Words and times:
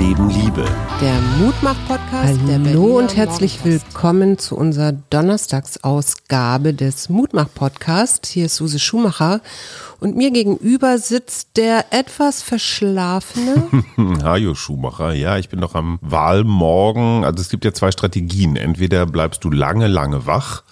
Leben 0.00 0.30
Liebe. 0.30 0.64
Der 1.00 1.20
Mutmach-Podcast. 1.40 2.38
Hallo 2.48 2.98
und 2.98 3.16
herzlich 3.16 3.64
willkommen 3.64 4.38
zu 4.38 4.56
unserer 4.56 4.92
Donnerstagsausgabe 4.92 6.72
des 6.72 7.08
Mutmach-Podcasts. 7.08 8.28
Hier 8.30 8.46
ist 8.46 8.56
Suse 8.56 8.78
Schumacher 8.78 9.40
und 9.98 10.16
mir 10.16 10.30
gegenüber 10.30 10.98
sitzt 10.98 11.56
der 11.56 11.86
etwas 11.90 12.42
verschlafene 12.42 13.66
Hajo 14.22 14.54
Schumacher. 14.54 15.14
Ja, 15.14 15.36
ich 15.36 15.48
bin 15.48 15.58
noch 15.58 15.74
am 15.74 15.98
Wahlmorgen. 16.00 17.24
Also 17.24 17.40
es 17.40 17.48
gibt 17.48 17.64
ja 17.64 17.72
zwei 17.72 17.90
Strategien. 17.90 18.54
Entweder 18.54 19.04
bleibst 19.04 19.42
du 19.42 19.50
lange, 19.50 19.88
lange 19.88 20.26
wach 20.26 20.62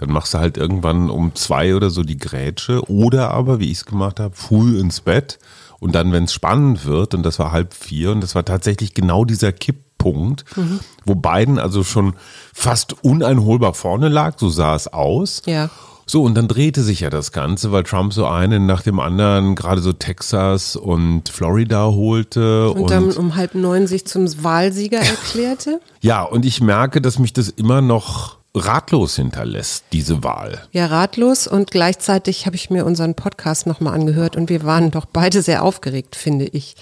dann 0.00 0.10
machst 0.10 0.32
du 0.32 0.38
halt 0.38 0.56
irgendwann 0.56 1.10
um 1.10 1.34
zwei 1.34 1.76
oder 1.76 1.90
so 1.90 2.02
die 2.02 2.16
Grätsche 2.16 2.82
oder 2.90 3.32
aber, 3.32 3.60
wie 3.60 3.70
ich 3.70 3.78
es 3.78 3.84
gemacht 3.84 4.18
habe, 4.18 4.34
früh 4.34 4.80
ins 4.80 5.02
Bett 5.02 5.38
und 5.78 5.94
dann, 5.94 6.10
wenn 6.10 6.24
es 6.24 6.32
spannend 6.32 6.86
wird, 6.86 7.12
und 7.12 7.22
das 7.22 7.38
war 7.38 7.52
halb 7.52 7.74
vier, 7.74 8.12
und 8.12 8.22
das 8.22 8.34
war 8.34 8.44
tatsächlich 8.44 8.94
genau 8.94 9.26
dieser 9.26 9.52
Kipppunkt, 9.52 10.44
mhm. 10.56 10.80
wo 11.04 11.14
Biden 11.14 11.58
also 11.58 11.84
schon 11.84 12.14
fast 12.54 13.04
uneinholbar 13.04 13.74
vorne 13.74 14.08
lag, 14.08 14.38
so 14.38 14.48
sah 14.48 14.74
es 14.74 14.88
aus. 14.88 15.42
Ja. 15.44 15.68
So, 16.06 16.22
und 16.22 16.34
dann 16.34 16.48
drehte 16.48 16.82
sich 16.82 17.00
ja 17.00 17.10
das 17.10 17.30
Ganze, 17.30 17.70
weil 17.70 17.84
Trump 17.84 18.14
so 18.14 18.26
einen 18.26 18.64
nach 18.64 18.80
dem 18.82 19.00
anderen, 19.00 19.54
gerade 19.54 19.82
so 19.82 19.92
Texas 19.92 20.76
und 20.76 21.28
Florida 21.28 21.84
holte. 21.88 22.70
Und, 22.70 22.80
und 22.80 22.90
dann 22.90 23.12
um 23.12 23.36
halb 23.36 23.54
neun 23.54 23.86
sich 23.86 24.06
zum 24.06 24.26
Wahlsieger 24.42 24.98
erklärte. 24.98 25.80
Ja, 26.02 26.22
und 26.22 26.46
ich 26.46 26.62
merke, 26.62 27.02
dass 27.02 27.18
mich 27.18 27.34
das 27.34 27.50
immer 27.50 27.82
noch 27.82 28.39
ratlos 28.54 29.14
hinterlässt, 29.14 29.84
diese 29.92 30.24
Wahl. 30.24 30.62
Ja, 30.72 30.86
ratlos 30.86 31.46
und 31.46 31.70
gleichzeitig 31.70 32.46
habe 32.46 32.56
ich 32.56 32.68
mir 32.68 32.84
unseren 32.84 33.14
Podcast 33.14 33.66
nochmal 33.66 33.94
angehört 33.94 34.34
und 34.36 34.48
wir 34.48 34.64
waren 34.64 34.90
doch 34.90 35.04
beide 35.04 35.40
sehr 35.42 35.62
aufgeregt, 35.62 36.16
finde 36.16 36.46
ich. 36.46 36.74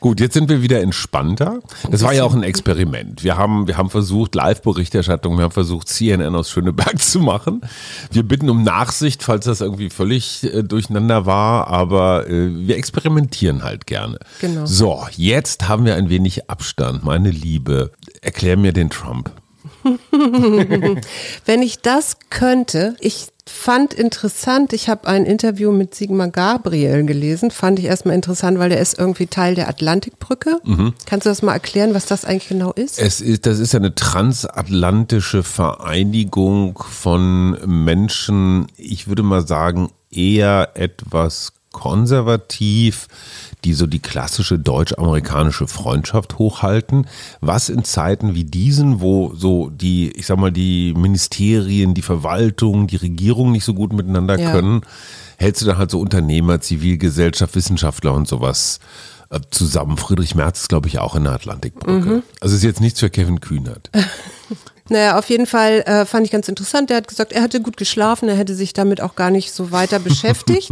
Gut, 0.00 0.18
jetzt 0.18 0.32
sind 0.32 0.48
wir 0.48 0.62
wieder 0.62 0.80
entspannter. 0.80 1.60
Das 1.90 2.02
war 2.02 2.14
ja 2.14 2.24
auch 2.24 2.34
ein 2.34 2.42
Experiment. 2.42 3.22
Wir 3.22 3.36
haben, 3.36 3.66
wir 3.66 3.76
haben 3.76 3.90
versucht, 3.90 4.34
Live-Berichterstattung, 4.34 5.36
wir 5.36 5.44
haben 5.44 5.52
versucht, 5.52 5.88
CNN 5.88 6.34
aus 6.34 6.50
Schöneberg 6.50 6.98
zu 7.02 7.20
machen. 7.20 7.60
Wir 8.10 8.22
bitten 8.22 8.48
um 8.48 8.62
Nachsicht, 8.62 9.22
falls 9.22 9.44
das 9.44 9.60
irgendwie 9.60 9.90
völlig 9.90 10.42
äh, 10.44 10.62
durcheinander 10.62 11.26
war, 11.26 11.66
aber 11.66 12.28
äh, 12.30 12.66
wir 12.66 12.78
experimentieren 12.78 13.62
halt 13.62 13.86
gerne. 13.86 14.18
Genau. 14.40 14.64
So, 14.64 15.06
jetzt 15.16 15.68
haben 15.68 15.84
wir 15.84 15.96
ein 15.96 16.08
wenig 16.08 16.48
Abstand, 16.48 17.04
meine 17.04 17.30
Liebe. 17.30 17.92
Erklär 18.22 18.56
mir 18.56 18.72
den 18.72 18.88
Trump. 18.88 19.30
Wenn 21.44 21.62
ich 21.62 21.80
das 21.80 22.16
könnte, 22.30 22.96
ich 23.00 23.28
fand 23.50 23.94
interessant, 23.94 24.72
ich 24.72 24.88
habe 24.88 25.08
ein 25.08 25.26
Interview 25.26 25.72
mit 25.72 25.94
Sigmar 25.94 26.28
Gabriel 26.28 27.04
gelesen, 27.04 27.50
fand 27.50 27.78
ich 27.78 27.86
erstmal 27.86 28.14
interessant, 28.14 28.58
weil 28.58 28.70
der 28.70 28.80
ist 28.80 28.98
irgendwie 28.98 29.26
Teil 29.26 29.54
der 29.54 29.68
Atlantikbrücke. 29.68 30.60
Mhm. 30.64 30.94
Kannst 31.06 31.26
du 31.26 31.30
das 31.30 31.42
mal 31.42 31.52
erklären, 31.52 31.94
was 31.94 32.06
das 32.06 32.24
eigentlich 32.24 32.48
genau 32.48 32.72
ist? 32.72 32.98
Es 32.98 33.20
ist, 33.20 33.46
das 33.46 33.58
ist 33.58 33.74
eine 33.74 33.94
transatlantische 33.94 35.42
Vereinigung 35.42 36.78
von 36.78 37.58
Menschen, 37.66 38.66
ich 38.76 39.08
würde 39.08 39.22
mal 39.22 39.46
sagen, 39.46 39.90
eher 40.10 40.70
etwas 40.74 41.52
konservativ, 41.72 43.06
die 43.64 43.74
so 43.74 43.86
die 43.86 43.98
klassische 43.98 44.58
deutsch-amerikanische 44.58 45.66
Freundschaft 45.66 46.38
hochhalten, 46.38 47.06
was 47.40 47.68
in 47.68 47.84
Zeiten 47.84 48.34
wie 48.34 48.44
diesen, 48.44 49.00
wo 49.00 49.34
so 49.34 49.70
die, 49.70 50.10
ich 50.12 50.26
sag 50.26 50.38
mal, 50.38 50.52
die 50.52 50.94
Ministerien, 50.94 51.94
die 51.94 52.02
Verwaltung, 52.02 52.86
die 52.86 52.96
Regierung 52.96 53.52
nicht 53.52 53.64
so 53.64 53.74
gut 53.74 53.92
miteinander 53.92 54.38
ja. 54.38 54.52
können, 54.52 54.82
hältst 55.36 55.62
du 55.62 55.66
dann 55.66 55.78
halt 55.78 55.90
so 55.90 56.00
Unternehmer, 56.00 56.60
Zivilgesellschaft, 56.60 57.54
Wissenschaftler 57.54 58.14
und 58.14 58.28
sowas 58.28 58.80
äh, 59.30 59.40
zusammen. 59.50 59.96
Friedrich 59.96 60.34
Merz 60.34 60.62
ist, 60.62 60.68
glaube 60.68 60.88
ich, 60.88 60.98
auch 60.98 61.14
in 61.14 61.24
der 61.24 61.32
Atlantikbrücke. 61.32 62.08
Mhm. 62.08 62.22
Also 62.40 62.56
ist 62.56 62.62
jetzt 62.62 62.80
nichts 62.80 63.00
für 63.00 63.10
Kevin 63.10 63.40
Kühnert. 63.40 63.90
Naja, 64.90 65.18
auf 65.18 65.30
jeden 65.30 65.46
Fall 65.46 65.82
äh, 65.86 66.04
fand 66.04 66.26
ich 66.26 66.32
ganz 66.32 66.48
interessant. 66.48 66.90
Er 66.90 66.98
hat 66.98 67.08
gesagt, 67.08 67.32
er 67.32 67.42
hatte 67.42 67.60
gut 67.60 67.76
geschlafen, 67.76 68.28
er 68.28 68.34
hätte 68.34 68.54
sich 68.54 68.72
damit 68.72 69.00
auch 69.00 69.14
gar 69.14 69.30
nicht 69.30 69.52
so 69.52 69.70
weiter 69.70 69.98
beschäftigt. 70.00 70.70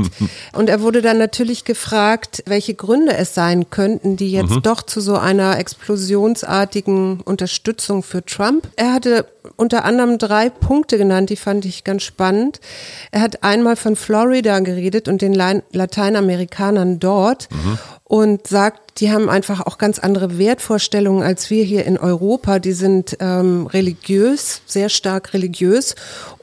Und 0.52 0.68
er 0.68 0.82
wurde 0.82 1.02
dann 1.02 1.18
natürlich 1.18 1.64
gefragt, 1.64 2.42
welche 2.46 2.74
Gründe 2.74 3.16
es 3.16 3.34
sein 3.34 3.70
könnten, 3.70 4.16
die 4.16 4.32
jetzt 4.32 4.50
mhm. 4.50 4.62
doch 4.62 4.82
zu 4.82 5.00
so 5.00 5.16
einer 5.16 5.58
explosionsartigen 5.58 7.20
Unterstützung 7.20 8.02
für 8.02 8.24
Trump. 8.24 8.68
Er 8.76 8.92
hatte 8.92 9.26
unter 9.56 9.84
anderem 9.84 10.18
drei 10.18 10.50
Punkte 10.50 10.98
genannt, 10.98 11.30
die 11.30 11.36
fand 11.36 11.64
ich 11.64 11.84
ganz 11.84 12.02
spannend. 12.02 12.60
Er 13.10 13.20
hat 13.20 13.42
einmal 13.42 13.76
von 13.76 13.96
Florida 13.96 14.58
geredet 14.60 15.08
und 15.08 15.22
den 15.22 15.34
Lateinamerikanern 15.34 16.98
dort. 16.98 17.48
Mhm 17.50 17.78
und 18.08 18.46
sagt, 18.46 19.00
die 19.00 19.12
haben 19.12 19.28
einfach 19.28 19.60
auch 19.60 19.76
ganz 19.76 19.98
andere 19.98 20.38
Wertvorstellungen 20.38 21.22
als 21.22 21.50
wir 21.50 21.62
hier 21.62 21.84
in 21.84 21.98
Europa. 21.98 22.58
Die 22.58 22.72
sind 22.72 23.18
ähm, 23.20 23.66
religiös, 23.66 24.62
sehr 24.64 24.88
stark 24.88 25.34
religiös. 25.34 25.94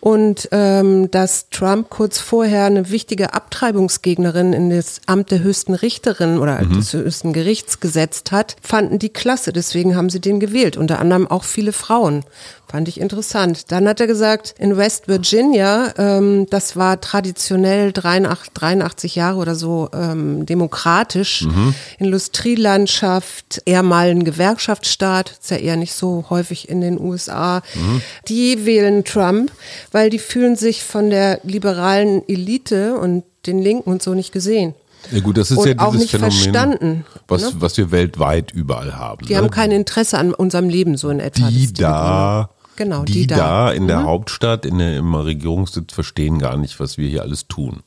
Und 0.06 0.50
ähm, 0.52 1.10
dass 1.10 1.50
Trump 1.50 1.90
kurz 1.90 2.20
vorher 2.20 2.66
eine 2.66 2.92
wichtige 2.92 3.34
Abtreibungsgegnerin 3.34 4.54
in 4.54 4.70
das 4.70 5.02
Amt 5.08 5.32
der 5.32 5.42
höchsten 5.42 5.74
Richterin 5.74 6.38
oder 6.38 6.62
mhm. 6.62 6.76
des 6.76 6.94
höchsten 6.94 7.34
Gerichts 7.34 7.80
gesetzt 7.80 8.32
hat, 8.32 8.56
fanden 8.62 9.00
die 9.00 9.10
klasse. 9.10 9.52
Deswegen 9.52 9.96
haben 9.96 10.12
sie 10.12 10.22
den 10.22 10.40
gewählt. 10.40 10.78
Unter 10.78 11.00
anderem 11.00 11.26
auch 11.26 11.44
viele 11.44 11.72
Frauen. 11.72 12.24
Fand 12.68 12.88
ich 12.88 13.00
interessant. 13.00 13.72
Dann 13.72 13.88
hat 13.88 14.00
er 14.00 14.08
gesagt, 14.08 14.56
in 14.58 14.76
West 14.76 15.08
Virginia, 15.08 15.94
ähm, 15.98 16.48
das 16.50 16.76
war 16.76 17.00
traditionell 17.00 17.92
83, 17.92 18.54
83 18.54 19.16
Jahre 19.16 19.38
oder 19.38 19.56
so 19.56 19.90
ähm, 19.94 20.46
demokratisch. 20.48 21.44
Mhm. 21.44 21.76
Industrielandschaft, 22.00 23.62
eher 23.66 23.84
mal 23.84 24.10
ein 24.10 24.24
Gewerkschaftsstaat, 24.24 25.38
ist 25.40 25.52
ja 25.52 25.58
eher 25.58 25.78
nicht 25.78 25.94
so 25.94 26.26
häufig 26.30 26.68
in 26.68 26.82
den 26.82 27.00
USA. 27.00 27.62
Mhm. 27.76 28.02
Die 28.28 28.66
wählen 28.66 29.06
Trump, 29.06 29.52
weil 29.96 30.10
die 30.10 30.20
fühlen 30.20 30.58
sich 30.58 30.84
von 30.84 31.10
der 31.10 31.40
liberalen 31.44 32.22
Elite 32.28 32.96
und 33.00 33.24
den 33.46 33.60
Linken 33.60 33.90
und 33.90 34.04
so 34.04 34.14
nicht 34.14 34.34
gesehen. 34.34 34.76
Ja 35.10 35.22
gut, 35.22 35.38
das 35.38 35.52
ist 35.52 35.58
und 35.58 35.68
ja 35.68 35.74
dieses 35.74 35.88
auch 35.88 35.94
nicht 35.94 36.12
Phänomen, 36.12 36.32
verstanden, 36.34 37.06
was, 37.30 37.44
ne? 37.44 37.52
was 37.60 37.78
wir 37.78 37.92
weltweit 37.92 38.52
überall 38.52 38.98
haben. 38.98 39.26
Die 39.26 39.32
ne? 39.32 39.40
haben 39.40 39.50
kein 39.50 39.72
Interesse 39.72 40.18
an 40.18 40.34
unserem 40.34 40.68
Leben 40.68 40.98
so 40.98 41.10
in 41.10 41.22
etwa. 41.22 41.48
Die 41.48 41.72
da 41.72 42.50
Genau, 42.76 43.06
die, 43.06 43.14
die 43.14 43.28
da. 43.28 43.38
da. 43.38 43.72
in 43.72 43.88
der 43.88 44.00
mhm. 44.00 44.06
Hauptstadt, 44.06 44.66
in 44.66 44.80
der, 44.80 44.98
im 44.98 45.16
Regierungssitz 45.16 45.94
verstehen 45.94 46.40
gar 46.40 46.58
nicht, 46.58 46.78
was 46.82 46.98
wir 46.98 47.08
hier 47.08 47.22
alles 47.22 47.48
tun. 47.48 47.82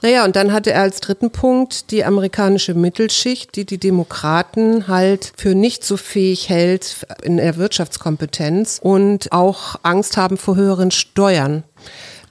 Naja, 0.00 0.24
und 0.24 0.36
dann 0.36 0.52
hatte 0.52 0.72
er 0.72 0.82
als 0.82 1.00
dritten 1.00 1.30
Punkt 1.30 1.90
die 1.90 2.04
amerikanische 2.04 2.74
Mittelschicht, 2.74 3.56
die 3.56 3.64
die 3.64 3.78
Demokraten 3.78 4.86
halt 4.86 5.32
für 5.36 5.54
nicht 5.54 5.84
so 5.84 5.96
fähig 5.96 6.48
hält 6.48 7.06
in 7.22 7.38
der 7.38 7.56
Wirtschaftskompetenz 7.56 8.78
und 8.82 9.32
auch 9.32 9.76
Angst 9.82 10.16
haben 10.16 10.36
vor 10.36 10.56
höheren 10.56 10.92
Steuern. 10.92 11.64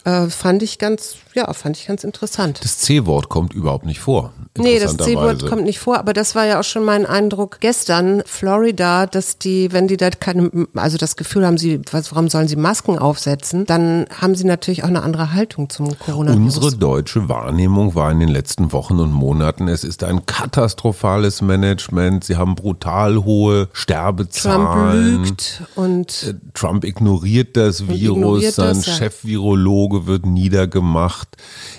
Äh, 0.06 0.28
fand 0.28 0.64
ich 0.64 0.80
ganz, 0.80 1.18
ja, 1.38 1.54
fand 1.54 1.78
ich 1.78 1.86
ganz 1.86 2.04
interessant. 2.04 2.60
Das 2.64 2.80
C-Wort 2.80 3.30
kommt 3.30 3.54
überhaupt 3.54 3.86
nicht 3.86 4.00
vor. 4.00 4.34
Nee, 4.58 4.80
das 4.80 4.98
C-Wort 4.98 5.46
kommt 5.46 5.64
nicht 5.64 5.78
vor, 5.78 6.00
aber 6.00 6.14
das 6.14 6.34
war 6.34 6.48
ja 6.48 6.60
auch 6.60 6.64
schon 6.64 6.84
mein 6.84 7.06
Eindruck 7.06 7.60
gestern, 7.60 8.24
Florida, 8.26 9.06
dass 9.06 9.38
die, 9.38 9.72
wenn 9.72 9.88
die 9.88 9.98
da 9.98 10.10
keine, 10.10 10.50
also 10.74 10.98
das 10.98 11.16
Gefühl 11.16 11.46
haben, 11.46 11.60
sie, 11.60 11.80
was, 11.92 12.12
warum 12.12 12.28
sollen 12.28 12.48
sie 12.48 12.56
Masken 12.56 12.98
aufsetzen, 12.98 13.66
dann 13.68 14.08
haben 14.20 14.34
sie 14.34 14.46
natürlich 14.46 14.84
auch 14.84 14.88
eine 14.88 15.04
andere 15.04 15.34
Haltung 15.34 15.70
zum 15.70 15.98
Coronavirus. 16.00 16.58
Unsere 16.58 16.76
deutsche 16.76 17.30
Wahrnehmung 17.30 17.94
war 17.94 18.12
in 18.12 18.20
den 18.20 18.30
letzten 18.30 18.72
Wochen 18.72 19.00
und 19.00 19.12
Monaten, 19.12 19.68
es 19.68 19.84
ist 19.84 20.04
ein 20.04 20.26
katastrophales 20.26 21.44
Management, 21.44 22.24
sie 22.24 22.36
haben 22.36 22.56
brutal 22.56 23.24
hohe 23.24 23.70
Sterbezahlen. 23.74 25.24
Trump 25.24 25.28
lügt 25.28 25.62
und 25.76 26.24
äh, 26.24 26.34
Trump 26.56 26.84
ignoriert 26.84 27.56
das 27.56 27.88
Virus, 27.88 28.18
ignoriert 28.18 28.54
sein. 28.56 28.82
Chef-Virologe 28.82 30.08
wird 30.08 30.26
niedergemacht. 30.26 31.27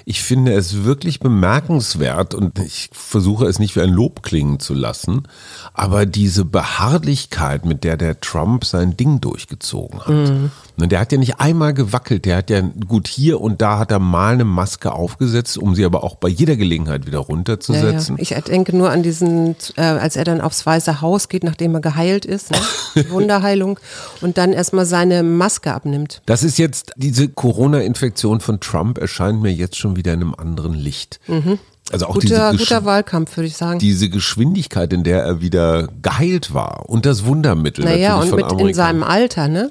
Ich 0.05 0.23
finde 0.23 0.53
es 0.53 0.85
wirklich 0.85 1.21
bemerkenswert 1.21 2.35
und 2.35 2.59
ich 2.59 2.91
versuche 2.93 3.47
es 3.47 3.59
nicht 3.59 3.77
wie 3.77 3.81
ein 3.81 3.91
Lob 3.91 4.23
klingen 4.23 4.61
zu 4.61 4.75
lassen, 4.75 5.29
aber 5.75 6.07
diese 6.07 6.45
Beharrlichkeit, 6.45 7.65
mit 7.65 7.85
der 7.85 7.97
der 7.97 8.21
Trump 8.21 8.65
sein 8.65 8.97
Ding 8.97 9.21
durchgezogen 9.21 10.01
hat. 10.01 10.09
Mhm. 10.09 10.51
Und 10.81 10.93
der 10.93 11.01
hat 11.01 11.11
ja 11.11 11.19
nicht 11.19 11.41
einmal 11.41 11.75
gewackelt, 11.75 12.25
der 12.25 12.37
hat 12.37 12.51
ja 12.51 12.61
gut 12.61 13.09
hier 13.09 13.41
und 13.41 13.61
da 13.61 13.79
hat 13.79 13.91
er 13.91 13.99
mal 13.99 14.35
eine 14.35 14.45
Maske 14.45 14.93
aufgesetzt, 14.93 15.59
um 15.59 15.75
sie 15.75 15.85
aber 15.85 16.05
auch 16.05 16.15
bei 16.17 16.29
jeder 16.29 16.57
Gelegenheit 16.57 17.07
wieder 17.07 17.19
runterzusetzen. 17.19 18.17
Ja, 18.17 18.23
ja. 18.23 18.39
Ich 18.39 18.45
denke 18.45 18.77
nur 18.77 18.91
an 18.91 19.03
diesen, 19.03 19.57
äh, 19.77 19.83
als 19.83 20.15
er 20.17 20.25
dann 20.25 20.41
aufs 20.41 20.65
Weiße 20.65 21.01
Haus 21.01 21.29
geht, 21.29 21.43
nachdem 21.43 21.75
er 21.75 21.81
geheilt 21.81 22.25
ist, 22.25 22.53
ne? 22.53 22.59
Wunderheilung, 23.11 23.81
und 24.21 24.39
dann 24.39 24.53
erstmal 24.53 24.87
seine 24.87 25.23
Maske 25.23 25.75
abnimmt. 25.75 26.23
Das 26.27 26.43
ist 26.43 26.59
jetzt, 26.59 26.93
diese 26.97 27.29
Corona-Infektion 27.29 28.41
von 28.41 28.61
Trump 28.61 28.99
erscheint 28.99 29.43
mir 29.43 29.53
jetzt 29.53 29.77
schon 29.77 29.97
wieder 29.97 30.13
in 30.13 30.21
einem 30.21 30.35
anderen 30.35 30.75
Licht. 30.75 31.19
Mhm. 31.27 31.59
Also 31.91 32.07
auch 32.07 32.15
guter, 32.15 32.53
diese 32.53 32.65
guter 32.65 32.85
Wahlkampf, 32.85 33.37
würde 33.37 33.47
ich 33.47 33.57
sagen. 33.57 33.79
Diese 33.79 34.11
Geschwindigkeit, 34.11 34.93
in 34.93 35.05
der 35.05 35.23
er 35.23 35.41
wieder 35.41 35.89
geheilt 36.03 36.53
war 36.53 36.89
und 36.89 37.07
das 37.07 37.25
Wundermittel 37.25 37.85
naja, 37.85 38.19
natürlich 38.19 38.45
und 38.45 38.57
mit 38.59 38.69
in 38.69 38.75
seinem 38.75 39.03
Alter, 39.03 39.49
ne? 39.49 39.71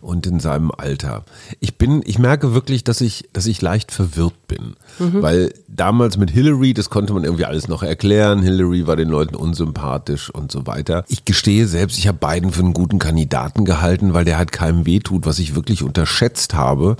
Und 0.00 0.26
in 0.26 0.40
seinem 0.40 0.70
Alter. 0.70 1.24
Ich 1.60 1.76
bin, 1.76 2.02
ich 2.04 2.18
merke 2.18 2.54
wirklich, 2.54 2.84
dass 2.84 3.00
ich, 3.00 3.28
dass 3.32 3.46
ich 3.46 3.60
leicht 3.62 3.92
verwirrt 3.92 4.46
bin. 4.48 4.74
Mhm. 4.98 5.22
Weil 5.22 5.54
damals 5.68 6.16
mit 6.16 6.30
Hillary, 6.30 6.74
das 6.74 6.90
konnte 6.90 7.12
man 7.12 7.24
irgendwie 7.24 7.44
alles 7.44 7.68
noch 7.68 7.82
erklären. 7.82 8.42
Hillary 8.42 8.86
war 8.86 8.96
den 8.96 9.08
Leuten 9.08 9.34
unsympathisch 9.34 10.30
und 10.30 10.50
so 10.50 10.66
weiter. 10.66 11.04
Ich 11.08 11.24
gestehe 11.24 11.66
selbst, 11.66 11.98
ich 11.98 12.08
habe 12.08 12.18
Biden 12.18 12.52
für 12.52 12.62
einen 12.62 12.74
guten 12.74 12.98
Kandidaten 12.98 13.64
gehalten, 13.64 14.14
weil 14.14 14.24
der 14.24 14.38
halt 14.38 14.52
keinem 14.52 14.86
wehtut, 14.86 15.26
was 15.26 15.38
ich 15.38 15.54
wirklich 15.54 15.82
unterschätzt 15.82 16.54
habe 16.54 16.96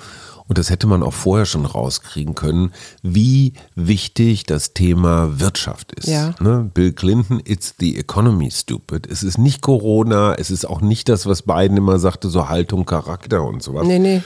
und 0.50 0.58
das 0.58 0.68
hätte 0.68 0.88
man 0.88 1.04
auch 1.04 1.12
vorher 1.12 1.46
schon 1.46 1.64
rauskriegen 1.64 2.34
können, 2.34 2.72
wie 3.04 3.52
wichtig 3.76 4.46
das 4.46 4.74
Thema 4.74 5.38
Wirtschaft 5.38 5.92
ist. 5.92 6.08
Ja. 6.08 6.34
Ne? 6.40 6.68
Bill 6.74 6.92
Clinton, 6.92 7.40
it's 7.44 7.76
the 7.78 7.96
economy 7.96 8.50
stupid. 8.50 9.06
Es 9.06 9.22
ist 9.22 9.38
nicht 9.38 9.60
Corona, 9.60 10.34
es 10.34 10.50
ist 10.50 10.64
auch 10.64 10.80
nicht 10.80 11.08
das, 11.08 11.26
was 11.26 11.42
Biden 11.42 11.76
immer 11.76 12.00
sagte, 12.00 12.28
so 12.28 12.48
Haltung, 12.48 12.84
Charakter 12.84 13.44
und 13.44 13.62
sowas. 13.62 13.86
Nee, 13.86 14.00
nee. 14.00 14.22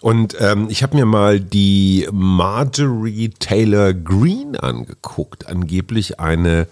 Und 0.00 0.36
ähm, 0.40 0.68
ich 0.70 0.82
habe 0.82 0.96
mir 0.96 1.04
mal 1.04 1.38
die 1.38 2.08
Marjorie 2.12 3.28
Taylor 3.38 3.92
Greene 3.92 4.62
angeguckt, 4.62 5.48
angeblich 5.48 6.18
eine 6.18 6.66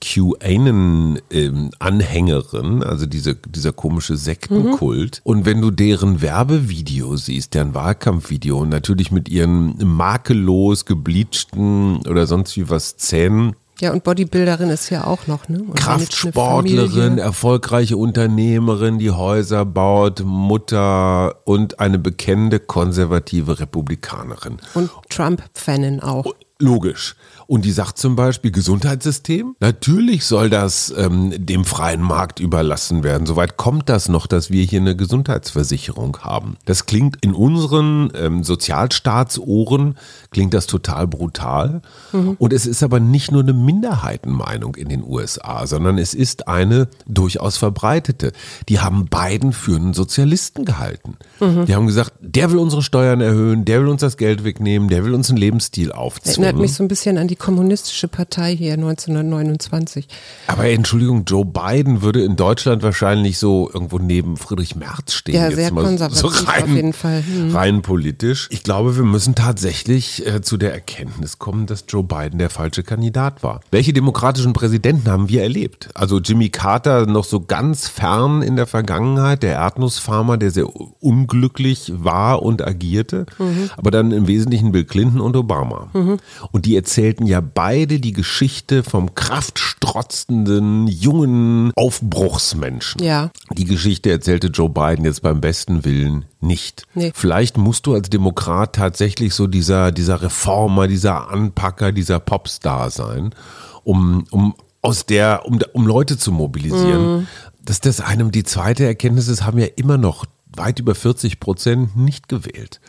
QAnon-Anhängerin, 0.00 2.82
also 2.82 3.06
diese, 3.06 3.34
dieser 3.34 3.72
komische 3.72 4.16
Sektenkult. 4.16 5.22
Mhm. 5.24 5.30
Und 5.30 5.46
wenn 5.46 5.60
du 5.60 5.70
deren 5.70 6.20
Werbevideo 6.20 7.16
siehst, 7.16 7.54
deren 7.54 7.74
Wahlkampfvideo, 7.74 8.64
natürlich 8.64 9.10
mit 9.10 9.28
ihren 9.28 9.76
makellos 9.84 10.84
gebleachten 10.84 12.06
oder 12.06 12.26
sonst 12.26 12.56
wie 12.56 12.68
was 12.68 12.96
Zähnen, 12.96 13.54
ja, 13.80 13.92
und 13.92 14.04
Bodybuilderin 14.04 14.70
ist 14.70 14.90
ja 14.90 15.04
auch 15.04 15.26
noch, 15.26 15.48
ne? 15.48 15.58
Und 15.58 15.74
Kraftsportlerin, 15.74 17.18
erfolgreiche 17.18 17.96
Unternehmerin, 17.96 19.00
die 19.00 19.10
Häuser 19.10 19.64
baut, 19.64 20.22
Mutter 20.24 21.40
und 21.44 21.80
eine 21.80 21.98
bekennende 21.98 22.60
konservative 22.60 23.58
Republikanerin. 23.58 24.58
Und 24.74 24.90
Trump-Fanin 25.08 26.00
auch. 26.00 26.26
Logisch. 26.60 27.16
Und 27.46 27.64
die 27.64 27.72
sagt 27.72 27.98
zum 27.98 28.16
Beispiel 28.16 28.50
Gesundheitssystem. 28.50 29.56
Natürlich 29.60 30.24
soll 30.24 30.50
das 30.50 30.92
ähm, 30.96 31.32
dem 31.36 31.64
freien 31.64 32.02
Markt 32.02 32.40
überlassen 32.40 33.04
werden. 33.04 33.26
Soweit 33.26 33.56
kommt 33.56 33.88
das 33.88 34.08
noch, 34.08 34.26
dass 34.26 34.50
wir 34.50 34.64
hier 34.64 34.80
eine 34.80 34.96
Gesundheitsversicherung 34.96 36.18
haben. 36.22 36.56
Das 36.64 36.86
klingt 36.86 37.18
in 37.20 37.34
unseren 37.34 38.10
ähm, 38.14 38.44
Sozialstaatsohren 38.44 39.96
klingt 40.30 40.52
das 40.52 40.66
total 40.66 41.06
brutal. 41.06 41.80
Mhm. 42.12 42.36
Und 42.38 42.52
es 42.52 42.66
ist 42.66 42.82
aber 42.82 43.00
nicht 43.00 43.32
nur 43.32 43.42
eine 43.42 43.52
Minderheitenmeinung 43.52 44.74
in 44.74 44.88
den 44.88 45.02
USA, 45.02 45.66
sondern 45.66 45.96
es 45.96 46.12
ist 46.12 46.48
eine 46.48 46.88
durchaus 47.06 47.56
verbreitete. 47.56 48.32
Die 48.68 48.80
haben 48.80 49.06
Biden 49.06 49.52
für 49.52 49.76
einen 49.76 49.94
Sozialisten 49.94 50.64
gehalten. 50.64 51.16
Mhm. 51.40 51.66
Die 51.66 51.74
haben 51.74 51.86
gesagt, 51.86 52.12
der 52.20 52.50
will 52.50 52.58
unsere 52.58 52.82
Steuern 52.82 53.20
erhöhen, 53.20 53.64
der 53.64 53.80
will 53.80 53.88
uns 53.88 54.00
das 54.00 54.16
Geld 54.16 54.44
wegnehmen, 54.44 54.88
der 54.88 55.04
will 55.04 55.14
uns 55.14 55.30
einen 55.30 55.38
Lebensstil 55.38 55.92
aufzwingen. 55.92 56.42
Erinnert 56.42 56.60
mich 56.60 56.74
so 56.74 56.82
ein 56.82 56.88
bisschen 56.88 57.16
an 57.16 57.28
die 57.28 57.33
kommunistische 57.34 58.08
Partei 58.08 58.56
hier 58.56 58.74
1929. 58.74 60.08
Aber 60.46 60.66
Entschuldigung, 60.66 61.24
Joe 61.26 61.44
Biden 61.44 62.02
würde 62.02 62.24
in 62.24 62.36
Deutschland 62.36 62.82
wahrscheinlich 62.82 63.38
so 63.38 63.70
irgendwo 63.72 63.98
neben 63.98 64.36
Friedrich 64.36 64.76
Merz 64.76 65.14
stehen. 65.14 65.34
Ja, 65.34 65.50
sehr 65.50 65.70
konservativ 65.70 66.18
so 66.18 66.28
rein, 66.28 66.64
auf 66.64 66.68
jeden 66.68 66.92
Fall. 66.92 67.24
Hm. 67.24 67.54
Rein 67.54 67.82
politisch. 67.82 68.48
Ich 68.50 68.62
glaube, 68.62 68.96
wir 68.96 69.04
müssen 69.04 69.34
tatsächlich 69.34 70.26
äh, 70.26 70.42
zu 70.42 70.56
der 70.56 70.72
Erkenntnis 70.72 71.38
kommen, 71.38 71.66
dass 71.66 71.84
Joe 71.88 72.02
Biden 72.04 72.38
der 72.38 72.50
falsche 72.50 72.82
Kandidat 72.82 73.42
war. 73.42 73.60
Welche 73.70 73.92
demokratischen 73.92 74.52
Präsidenten 74.52 75.10
haben 75.10 75.28
wir 75.28 75.42
erlebt? 75.42 75.88
Also 75.94 76.20
Jimmy 76.20 76.48
Carter 76.48 77.06
noch 77.06 77.24
so 77.24 77.40
ganz 77.40 77.88
fern 77.88 78.42
in 78.42 78.56
der 78.56 78.66
Vergangenheit, 78.66 79.42
der 79.42 79.54
Erdnussfarmer, 79.54 80.36
der 80.36 80.50
sehr 80.50 80.66
unglücklich 81.00 81.92
war 81.94 82.42
und 82.42 82.66
agierte, 82.66 83.26
mhm. 83.38 83.70
aber 83.76 83.90
dann 83.90 84.12
im 84.12 84.26
Wesentlichen 84.26 84.72
Bill 84.72 84.84
Clinton 84.84 85.20
und 85.20 85.36
Obama. 85.36 85.88
Mhm. 85.92 86.18
Und 86.52 86.66
die 86.66 86.76
erzählten 86.76 87.23
ja 87.26 87.40
beide 87.40 88.00
die 88.00 88.12
Geschichte 88.12 88.82
vom 88.82 89.14
kraftstrotzenden, 89.14 90.86
jungen 90.86 91.72
Aufbruchsmenschen. 91.76 93.02
Ja. 93.02 93.30
Die 93.52 93.64
Geschichte 93.64 94.10
erzählte 94.10 94.48
Joe 94.48 94.68
Biden 94.68 95.04
jetzt 95.04 95.22
beim 95.22 95.40
besten 95.40 95.84
Willen 95.84 96.24
nicht. 96.40 96.86
Nee. 96.94 97.12
Vielleicht 97.14 97.56
musst 97.56 97.86
du 97.86 97.94
als 97.94 98.10
Demokrat 98.10 98.74
tatsächlich 98.74 99.34
so 99.34 99.46
dieser, 99.46 99.92
dieser 99.92 100.22
Reformer, 100.22 100.88
dieser 100.88 101.30
Anpacker, 101.30 101.92
dieser 101.92 102.20
Popstar 102.20 102.90
sein, 102.90 103.34
um, 103.82 104.24
um 104.30 104.54
aus 104.82 105.06
der, 105.06 105.46
um, 105.46 105.58
um 105.72 105.86
Leute 105.86 106.18
zu 106.18 106.30
mobilisieren. 106.32 107.16
Mhm. 107.16 107.26
Dass 107.62 107.80
das 107.80 108.00
einem 108.00 108.30
die 108.30 108.44
zweite 108.44 108.84
Erkenntnis 108.84 109.28
ist, 109.28 109.44
haben 109.46 109.58
ja 109.58 109.66
immer 109.76 109.96
noch 109.96 110.26
weit 110.54 110.78
über 110.80 110.94
40 110.94 111.40
Prozent 111.40 111.96
nicht 111.96 112.28
gewählt. 112.28 112.80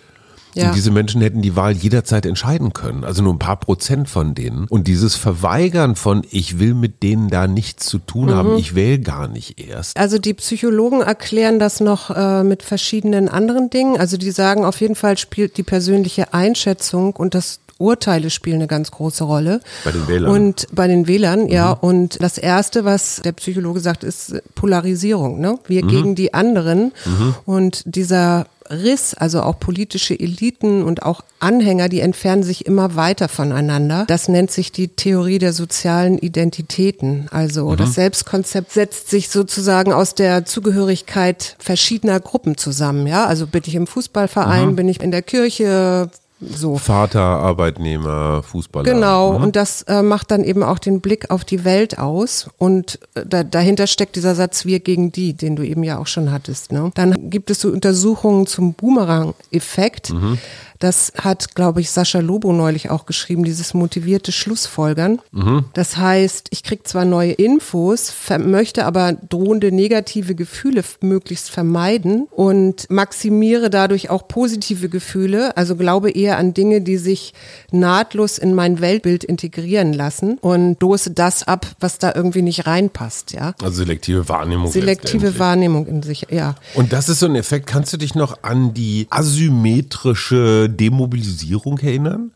Ja. 0.56 0.68
Und 0.68 0.76
diese 0.76 0.92
Menschen 0.92 1.22
hätten 1.22 1.42
die 1.42 1.56
Wahl 1.56 1.74
jederzeit 1.74 2.26
entscheiden 2.26 2.74
können. 2.74 3.04
Also 3.04 3.22
nur 3.22 3.34
ein 3.34 3.40
paar 3.40 3.58
Prozent 3.58 4.10
von 4.10 4.34
denen. 4.34 4.66
Und 4.70 4.88
dieses 4.88 5.16
Verweigern 5.16 5.96
von, 5.96 6.26
ich 6.32 6.60
will 6.60 6.74
mit 6.74 7.04
denen 7.04 7.30
da 7.30 7.48
nichts 7.48 7.86
zu 7.86 8.00
tun 8.00 8.30
mhm. 8.30 8.36
haben, 8.36 8.58
ich 8.58 8.74
wähle 8.74 9.00
gar 9.00 9.28
nicht 9.28 9.60
erst. 9.60 9.98
Also 9.98 10.18
die 10.18 10.34
Psychologen 10.34 11.02
erklären 11.02 11.60
das 11.60 11.80
noch 11.82 12.10
äh, 12.10 12.44
mit 12.44 12.64
verschiedenen 12.64 13.30
anderen 13.30 13.70
Dingen. 13.70 13.98
Also 13.98 14.18
die 14.18 14.32
sagen, 14.32 14.66
auf 14.66 14.80
jeden 14.82 14.96
Fall 14.96 15.18
spielt 15.18 15.58
die 15.58 15.64
persönliche 15.64 16.34
Einschätzung 16.34 17.14
und 17.14 17.36
das 17.36 17.60
Urteile 17.78 18.30
spielen 18.30 18.58
eine 18.58 18.68
ganz 18.68 18.92
große 18.92 19.24
Rolle. 19.24 19.60
Bei 19.84 19.92
den 19.92 20.08
Wählern. 20.08 20.32
Und 20.32 20.68
bei 20.72 20.88
den 20.88 21.08
Wählern, 21.08 21.44
mhm. 21.44 21.50
ja. 21.50 21.72
Und 21.72 22.22
das 22.22 22.38
erste, 22.38 22.86
was 22.86 23.22
der 23.24 23.34
Psychologe 23.34 23.82
sagt, 23.82 24.04
ist 24.04 24.42
Polarisierung, 24.56 25.40
ne? 25.40 25.60
Wir 25.68 25.84
mhm. 25.84 25.90
gegen 25.90 26.16
die 26.16 26.34
anderen. 26.34 26.94
Mhm. 27.06 27.36
Und 27.46 27.84
dieser 27.86 28.48
Riss, 28.70 29.14
also 29.14 29.42
auch 29.42 29.60
politische 29.60 30.20
Eliten 30.20 30.84
und 30.84 31.04
auch 31.04 31.22
Anhänger, 31.40 31.90
die 31.90 32.00
entfernen 32.00 32.44
sich 32.44 32.66
immer 32.66 32.96
weiter 32.96 33.28
voneinander. 33.28 34.06
Das 34.08 34.28
nennt 34.28 34.52
sich 34.52 34.72
die 34.72 34.88
Theorie 34.88 35.38
der 35.38 35.54
sozialen 35.54 36.18
Identitäten. 36.18 37.28
Also 37.32 37.70
mhm. 37.70 37.78
das 37.78 37.94
Selbstkonzept 37.94 38.72
setzt 38.72 39.10
sich 39.10 39.30
sozusagen 39.30 39.94
aus 39.94 40.16
der 40.16 40.46
Zugehörigkeit 40.46 41.56
verschiedener 41.60 42.20
Gruppen 42.20 42.58
zusammen. 42.58 43.08
Ja, 43.08 43.26
also 43.26 43.48
bin 43.48 43.64
ich 43.66 43.76
im 43.76 43.88
Fußballverein, 43.88 44.72
mhm. 44.72 44.76
bin 44.76 44.90
ich 44.90 45.02
in 45.02 45.12
der 45.12 45.22
Kirche, 45.22 46.10
so. 46.42 46.78
Vater, 46.78 47.22
Arbeitnehmer, 47.22 48.44
Fußballer. 48.44 48.92
Genau, 48.92 49.34
mhm. 49.38 49.44
und 49.44 49.56
das 49.56 49.84
äh, 49.84 50.02
macht 50.02 50.32
dann 50.32 50.44
eben 50.44 50.64
auch 50.64 50.80
den 50.80 51.00
Blick 51.00 51.32
auf 51.32 51.46
die 51.46 51.64
Welt 51.64 51.98
aus. 51.98 52.50
Und 52.58 53.00
äh, 53.16 53.26
da, 53.26 53.44
dahinter 53.44 53.88
steckt 53.88 54.16
dieser 54.16 54.36
Satz 54.36 54.66
wir 54.66 54.82
gegen 54.82 55.12
die, 55.12 55.34
den 55.34 55.56
du 55.56 55.64
eben 55.64 55.84
ja 55.84 55.98
auch 55.98 56.08
schon 56.08 56.32
hattest. 56.32 56.72
Ne? 56.72 56.92
Dann 56.96 57.30
gibt 57.30 57.52
es 57.52 57.62
so 57.62 57.70
Untersuchungen 57.70 58.48
zum 58.48 58.74
Boomerang-Effekt. 58.74 60.12
Mhm. 60.12 60.38
Das 60.80 61.14
hat, 61.18 61.56
glaube 61.56 61.82
ich, 61.82 61.90
Sascha 61.90 62.20
Lobo 62.20 62.52
neulich 62.54 62.90
auch 62.90 63.06
geschrieben, 63.06 63.44
dieses 63.44 63.74
motivierte 63.74 64.32
Schlussfolgern. 64.32 65.22
Mhm. 65.32 65.66
Das 65.74 65.98
heißt, 65.98 66.48
ich 66.52 66.64
kriege 66.64 66.84
zwar 66.84 67.06
neue 67.06 67.32
Infos, 67.32 68.14
möchte 68.40 68.86
aber 68.86 69.14
drohende 69.14 69.72
negative 69.72 70.36
Gefühle 70.36 70.84
möglichst 71.02 71.50
vermeiden 71.50 72.28
und 72.32 72.90
maximiere 72.90 73.70
dadurch 73.70 74.10
auch 74.10 74.28
positive 74.28 74.90
Gefühle, 74.90 75.56
also 75.58 75.76
glaube 75.76 76.12
eher 76.12 76.38
an 76.38 76.54
Dinge, 76.54 76.82
die 76.82 76.98
sich 76.98 77.34
nahtlos 77.72 78.38
in 78.38 78.54
mein 78.54 78.82
Weltbild 78.82 79.24
integrieren 79.24 79.94
lassen 79.94 80.38
und 80.40 80.78
dose 80.80 81.12
das 81.12 81.48
ab, 81.48 81.66
was 81.80 81.98
da 82.00 82.14
irgendwie 82.14 82.42
nicht 82.42 82.68
reinpasst, 82.68 83.34
ja. 83.34 83.54
Also 83.62 83.78
selektive 83.78 84.28
Wahrnehmung. 84.30 84.72
Selektive 84.72 85.40
Wahrnehmung 85.40 85.88
in 85.88 86.04
sich, 86.04 86.28
ja. 86.30 86.56
Und 86.74 86.94
das 86.94 87.10
ist 87.10 87.20
so 87.20 87.26
ein 87.26 87.36
Effekt, 87.36 87.68
kannst 87.68 87.94
du 87.94 87.98
dich 87.98 88.16
noch 88.16 88.44
an 88.44 88.74
die 88.74 89.08
asymmetrische 89.10 90.65
Demobilisierung 90.70 91.80
erinnern? 91.80 92.32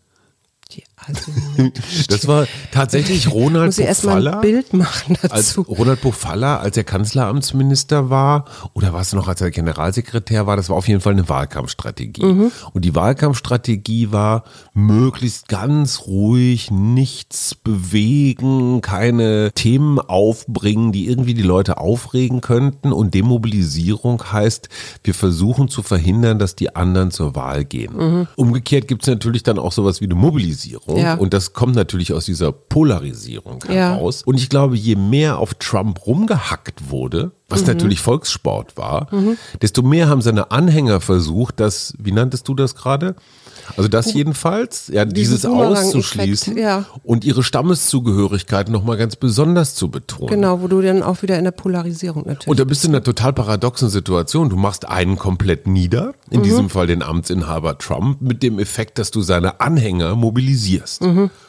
Die 0.71 0.83
das 2.09 2.27
war 2.27 2.45
tatsächlich 2.71 3.31
Ronald 3.31 3.67
Muss 3.67 3.79
ich 3.79 3.87
Pofalla. 3.87 4.33
ein 4.33 4.41
Bild 4.41 4.73
machen 4.73 5.17
dazu. 5.21 5.33
Als 5.33 5.57
Ronald 5.67 6.01
Pofalla, 6.01 6.57
als 6.57 6.77
er 6.77 6.83
Kanzleramtsminister 6.83 8.09
war, 8.09 8.45
oder 8.73 8.93
was 8.93 9.13
noch, 9.13 9.27
als 9.27 9.41
er 9.41 9.49
Generalsekretär 9.51 10.45
war, 10.45 10.57
das 10.57 10.69
war 10.69 10.75
auf 10.75 10.87
jeden 10.87 11.01
Fall 11.01 11.13
eine 11.13 11.27
Wahlkampfstrategie. 11.27 12.23
Mhm. 12.23 12.51
Und 12.73 12.85
die 12.85 12.95
Wahlkampfstrategie 12.95 14.11
war, 14.11 14.43
möglichst 14.73 15.47
ganz 15.47 16.01
ruhig, 16.07 16.69
nichts 16.71 17.55
bewegen, 17.55 18.81
keine 18.81 19.51
Themen 19.53 19.99
aufbringen, 19.99 20.91
die 20.91 21.07
irgendwie 21.07 21.33
die 21.33 21.41
Leute 21.41 21.77
aufregen 21.77 22.41
könnten. 22.41 22.93
Und 22.93 23.13
Demobilisierung 23.13 24.31
heißt, 24.31 24.69
wir 25.03 25.13
versuchen 25.13 25.69
zu 25.69 25.81
verhindern, 25.81 26.39
dass 26.39 26.55
die 26.55 26.75
anderen 26.75 27.11
zur 27.11 27.35
Wahl 27.35 27.65
gehen. 27.65 27.95
Mhm. 27.95 28.27
Umgekehrt 28.35 28.87
gibt 28.87 29.03
es 29.03 29.07
natürlich 29.07 29.43
dann 29.43 29.57
auch 29.57 29.71
sowas 29.71 30.01
wie 30.01 30.05
eine 30.05 30.15
Mobilisierung. 30.15 30.58
Polarisierung. 30.59 30.97
Ja. 30.97 31.13
Und 31.15 31.33
das 31.33 31.53
kommt 31.53 31.75
natürlich 31.75 32.13
aus 32.13 32.25
dieser 32.25 32.51
Polarisierung 32.51 33.63
heraus. 33.65 34.21
Ja. 34.21 34.27
Und 34.27 34.39
ich 34.39 34.49
glaube, 34.49 34.75
je 34.75 34.95
mehr 34.95 35.37
auf 35.39 35.53
Trump 35.55 36.05
rumgehackt 36.05 36.89
wurde, 36.89 37.31
was 37.47 37.65
natürlich 37.65 37.99
Volkssport 37.99 38.77
war, 38.77 39.07
desto 39.61 39.81
mehr 39.81 40.07
haben 40.07 40.21
seine 40.21 40.51
Anhänger 40.51 41.01
versucht, 41.01 41.59
das, 41.59 41.93
wie 41.97 42.11
nanntest 42.11 42.47
du 42.47 42.53
das 42.53 42.75
gerade? 42.75 43.15
Also 43.77 43.87
das 43.87 44.13
jedenfalls, 44.13 44.87
ja, 44.87 45.05
dieses 45.05 45.45
auszuschließen 45.45 46.57
ja. 46.57 46.85
und 47.03 47.25
ihre 47.25 47.43
Stammeszugehörigkeit 47.43 48.69
nochmal 48.69 48.97
ganz 48.97 49.15
besonders 49.15 49.75
zu 49.75 49.89
betonen. 49.89 50.27
Genau, 50.27 50.61
wo 50.61 50.67
du 50.67 50.81
dann 50.81 51.03
auch 51.03 51.21
wieder 51.21 51.37
in 51.37 51.43
der 51.43 51.51
Polarisierung 51.51 52.23
natürlich. 52.25 52.47
Und 52.47 52.59
da 52.59 52.63
bist 52.63 52.83
du 52.83 52.87
in 52.87 52.95
einer 52.95 53.03
total 53.03 53.33
paradoxen 53.33 53.89
Situation. 53.89 54.49
Du 54.49 54.55
machst 54.55 54.87
einen 54.87 55.17
komplett 55.17 55.67
nieder, 55.67 56.13
in 56.29 56.43
diesem 56.43 56.69
Fall 56.69 56.87
den 56.87 57.03
Amtsinhaber 57.03 57.77
Trump, 57.77 58.21
mit 58.21 58.43
dem 58.43 58.59
Effekt, 58.59 58.99
dass 58.99 59.11
du 59.11 59.21
seine 59.21 59.59
Anhänger 59.61 60.15
mobilisierst. 60.15 61.03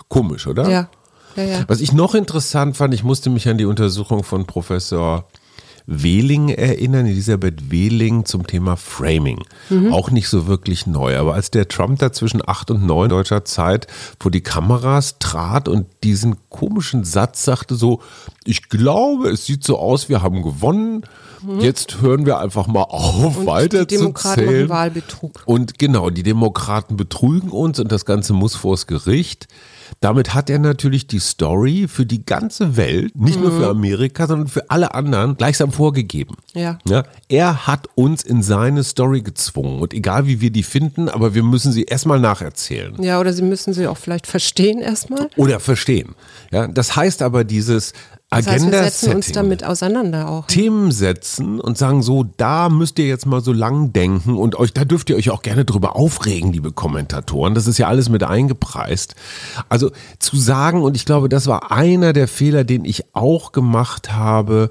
Komisch, 0.08 0.46
oder? 0.46 0.68
ja, 0.68 0.88
ja, 1.36 1.44
ja. 1.44 1.64
Was 1.68 1.80
ich 1.80 1.92
noch 1.92 2.14
interessant 2.14 2.76
fand, 2.76 2.94
ich 2.94 3.04
musste 3.04 3.30
mich 3.30 3.48
an 3.48 3.58
die 3.58 3.64
Untersuchung 3.64 4.24
von 4.24 4.46
Professor 4.46 5.28
Wehling 5.92 6.50
erinnern, 6.50 7.06
Elisabeth 7.06 7.73
Wehling 7.73 8.25
zum 8.25 8.47
Thema 8.47 8.76
Framing. 8.76 9.42
Auch 9.90 10.12
nicht 10.12 10.28
so 10.28 10.47
wirklich 10.47 10.87
neu, 10.87 11.18
aber 11.18 11.35
als 11.35 11.50
der 11.50 11.66
Trump 11.66 11.99
da 11.99 12.12
zwischen 12.12 12.40
acht 12.47 12.70
und 12.70 12.87
neun 12.87 13.09
deutscher 13.09 13.44
Zeit 13.44 13.88
vor 14.20 14.30
die 14.30 14.40
Kameras 14.40 15.18
trat 15.18 15.66
und 15.68 15.87
diesen 16.04 16.37
komischen 16.49 17.02
Satz 17.02 17.44
sagte 17.44 17.75
so, 17.75 18.00
ich 18.44 18.68
glaube, 18.68 19.30
es 19.30 19.47
sieht 19.47 19.64
so 19.64 19.80
aus, 19.80 20.09
wir 20.09 20.23
haben 20.23 20.42
gewonnen. 20.42 21.02
Jetzt 21.61 22.00
hören 22.00 22.26
wir 22.26 22.38
einfach 22.38 22.66
mal 22.66 22.82
auf, 22.82 23.38
Und 23.38 23.47
weiter 23.47 23.85
die 23.87 23.97
Demokraten 23.97 24.40
zu 24.40 24.47
zählen. 24.49 24.68
Wahlbetrug. 24.68 25.42
Und 25.47 25.78
genau, 25.78 26.11
die 26.11 26.23
Demokraten 26.23 26.97
betrügen 26.97 27.50
uns 27.50 27.78
und 27.80 27.90
das 27.90 28.04
Ganze 28.04 28.32
muss 28.32 28.54
vors 28.54 28.87
Gericht. 28.87 29.49
Damit 29.99 30.35
hat 30.35 30.49
er 30.49 30.61
natürlich 30.61 31.09
die 31.09 31.18
Story 31.18 31.87
für 31.88 32.06
die 32.06 32.25
ganze 32.25 32.76
Welt, 32.76 33.14
nicht 33.16 33.40
nur 33.40 33.50
für 33.50 33.68
Amerika, 33.68 34.26
sondern 34.28 34.47
für 34.49 34.70
alle 34.70 34.94
anderen 34.94 35.37
gleichsam 35.37 35.73
vorgegeben. 35.73 36.37
Ja. 36.54 36.78
Ja, 36.87 37.02
er 37.28 37.66
hat 37.66 37.88
uns 37.97 38.23
in 38.23 38.42
seine 38.42 38.85
Story 38.85 39.20
gezwungen 39.20 39.80
und 39.80 39.92
egal 39.92 40.26
wie 40.26 40.40
wir 40.40 40.50
die 40.50 40.62
finden, 40.62 41.09
aber 41.09 41.35
wir 41.35 41.42
müssen 41.42 41.73
sie 41.73 41.82
erstmal 41.85 42.20
nacherzählen 42.20 43.02
Ja, 43.02 43.18
oder 43.18 43.32
sie 43.32 43.42
müssen 43.42 43.75
sie 43.75 43.88
auch 43.88 43.97
vielleicht 43.99 44.28
verstehen 44.28 44.80
erstmal. 44.80 45.28
oder 45.37 45.59
verstehen. 45.59 46.14
Ja, 46.52 46.68
das 46.68 46.94
heißt 46.94 47.20
aber 47.23 47.42
dieses 47.44 47.92
Das 48.30 48.46
heißt, 48.46 48.70
wir 48.70 48.78
setzen 48.84 49.06
uns 49.14 49.26
Agenda-Setting. 49.26 49.34
damit 49.34 49.64
auseinander 49.64 50.28
auch. 50.28 50.46
Themen 50.46 50.92
setzen 50.92 51.60
und 51.60 51.76
sagen 51.76 52.00
so, 52.02 52.25
da 52.37 52.68
müsst 52.68 52.99
ihr 53.00 53.06
jetzt 53.06 53.26
mal 53.26 53.40
so 53.40 53.52
lang 53.52 53.92
denken 53.92 54.37
und 54.37 54.54
euch, 54.54 54.72
da 54.72 54.84
dürft 54.84 55.10
ihr 55.10 55.16
euch 55.16 55.30
auch 55.30 55.42
gerne 55.42 55.64
drüber 55.64 55.96
aufregen, 55.96 56.52
liebe 56.52 56.70
Kommentatoren. 56.70 57.54
Das 57.54 57.66
ist 57.66 57.78
ja 57.78 57.88
alles 57.88 58.08
mit 58.08 58.22
eingepreist. 58.22 59.16
Also 59.68 59.90
zu 60.20 60.37
sagen, 60.37 60.82
und 60.82 60.96
ich 60.96 61.04
glaube, 61.04 61.28
das 61.28 61.49
war 61.49 61.72
einer 61.72 62.12
der 62.12 62.28
Fehler, 62.28 62.62
den 62.62 62.84
ich 62.84 63.16
auch 63.16 63.50
gemacht 63.50 64.12
habe, 64.12 64.70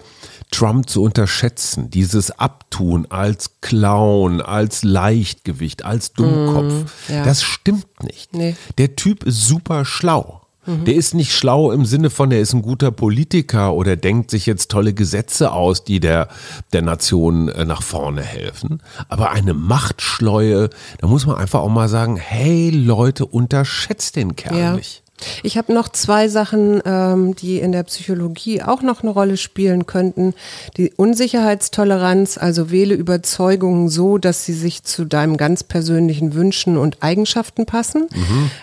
Trump 0.51 0.89
zu 0.89 1.03
unterschätzen, 1.03 1.89
dieses 1.89 2.31
Abtun 2.31 3.07
als 3.09 3.51
Clown, 3.61 4.41
als 4.41 4.83
Leichtgewicht, 4.83 5.83
als 5.83 6.13
Dummkopf. 6.13 6.91
ja. 7.09 7.23
Das 7.25 7.43
stimmt 7.43 8.03
nicht. 8.03 8.33
Nee. 8.33 8.55
Der 8.77 8.95
Typ 8.95 9.23
ist 9.25 9.45
super 9.45 9.83
schlau. 9.83 10.41
Der 10.85 10.95
ist 10.95 11.13
nicht 11.13 11.33
schlau 11.33 11.71
im 11.71 11.85
Sinne 11.85 12.09
von, 12.09 12.31
er 12.31 12.39
ist 12.39 12.53
ein 12.53 12.61
guter 12.61 12.91
Politiker 12.91 13.73
oder 13.73 13.95
denkt 13.95 14.31
sich 14.31 14.45
jetzt 14.45 14.69
tolle 14.69 14.93
Gesetze 14.93 15.51
aus, 15.51 15.83
die 15.83 15.99
der, 15.99 16.27
der 16.73 16.81
Nation 16.81 17.49
äh, 17.49 17.65
nach 17.65 17.81
vorne 17.81 18.21
helfen. 18.21 18.81
Aber 19.07 19.31
eine 19.31 19.53
Machtschleue, 19.53 20.69
da 20.99 21.07
muss 21.07 21.25
man 21.25 21.35
einfach 21.37 21.61
auch 21.61 21.69
mal 21.69 21.89
sagen, 21.89 22.15
hey 22.17 22.69
Leute, 22.69 23.25
unterschätzt 23.25 24.15
den 24.15 24.35
Kerl 24.35 24.57
Ja. 24.57 24.73
nicht. 24.75 25.03
Ich 25.43 25.57
habe 25.57 25.73
noch 25.73 25.89
zwei 25.89 26.27
Sachen, 26.27 26.81
ähm, 26.85 27.35
die 27.35 27.59
in 27.59 27.71
der 27.71 27.83
Psychologie 27.83 28.61
auch 28.61 28.81
noch 28.81 29.01
eine 29.01 29.11
Rolle 29.11 29.37
spielen 29.37 29.85
könnten. 29.85 30.33
Die 30.77 30.91
Unsicherheitstoleranz, 30.95 32.37
also 32.37 32.71
wähle 32.71 32.95
Überzeugungen 32.95 33.89
so, 33.89 34.17
dass 34.17 34.45
sie 34.45 34.53
sich 34.53 34.83
zu 34.83 35.05
deinem 35.05 35.37
ganz 35.37 35.63
persönlichen 35.63 36.33
Wünschen 36.33 36.77
und 36.77 37.01
Eigenschaften 37.01 37.65
passen. 37.65 38.07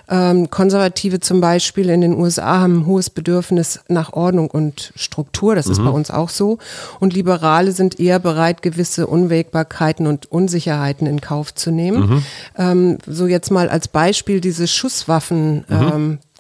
Ähm, 0.09 0.51
Konservative 0.51 1.21
zum 1.21 1.41
Beispiel 1.41 1.91
in 1.91 2.01
den 2.01 2.15
USA 2.15 2.61
haben 2.61 2.81
ein 2.81 2.87
hohes 2.87 3.11
Bedürfnis 3.11 3.81
nach 3.89 4.13
Ordnung 4.13 4.51
und 4.51 4.93
Struktur. 4.97 5.55
Das 5.55 5.67
ist 5.67 5.79
bei 5.83 5.91
uns 5.91 6.11
auch 6.11 6.29
so. 6.29 6.59
Und 7.01 7.15
Liberale 7.15 7.73
sind 7.73 8.01
eher 8.01 8.19
bereit, 8.19 8.63
gewisse 8.63 9.07
Unwägbarkeiten 9.07 10.07
und 10.07 10.31
Unsicherheiten 10.31 11.07
in 11.07 11.21
Kauf 11.21 11.55
zu 11.55 11.71
nehmen. 11.71 12.25
Ähm, 12.57 12.99
so 13.07 13.27
jetzt 13.27 13.51
mal 13.51 13.69
als 13.69 13.89
Beispiel 13.89 14.41
diese 14.41 14.67
Schusswaffen. 14.67 15.65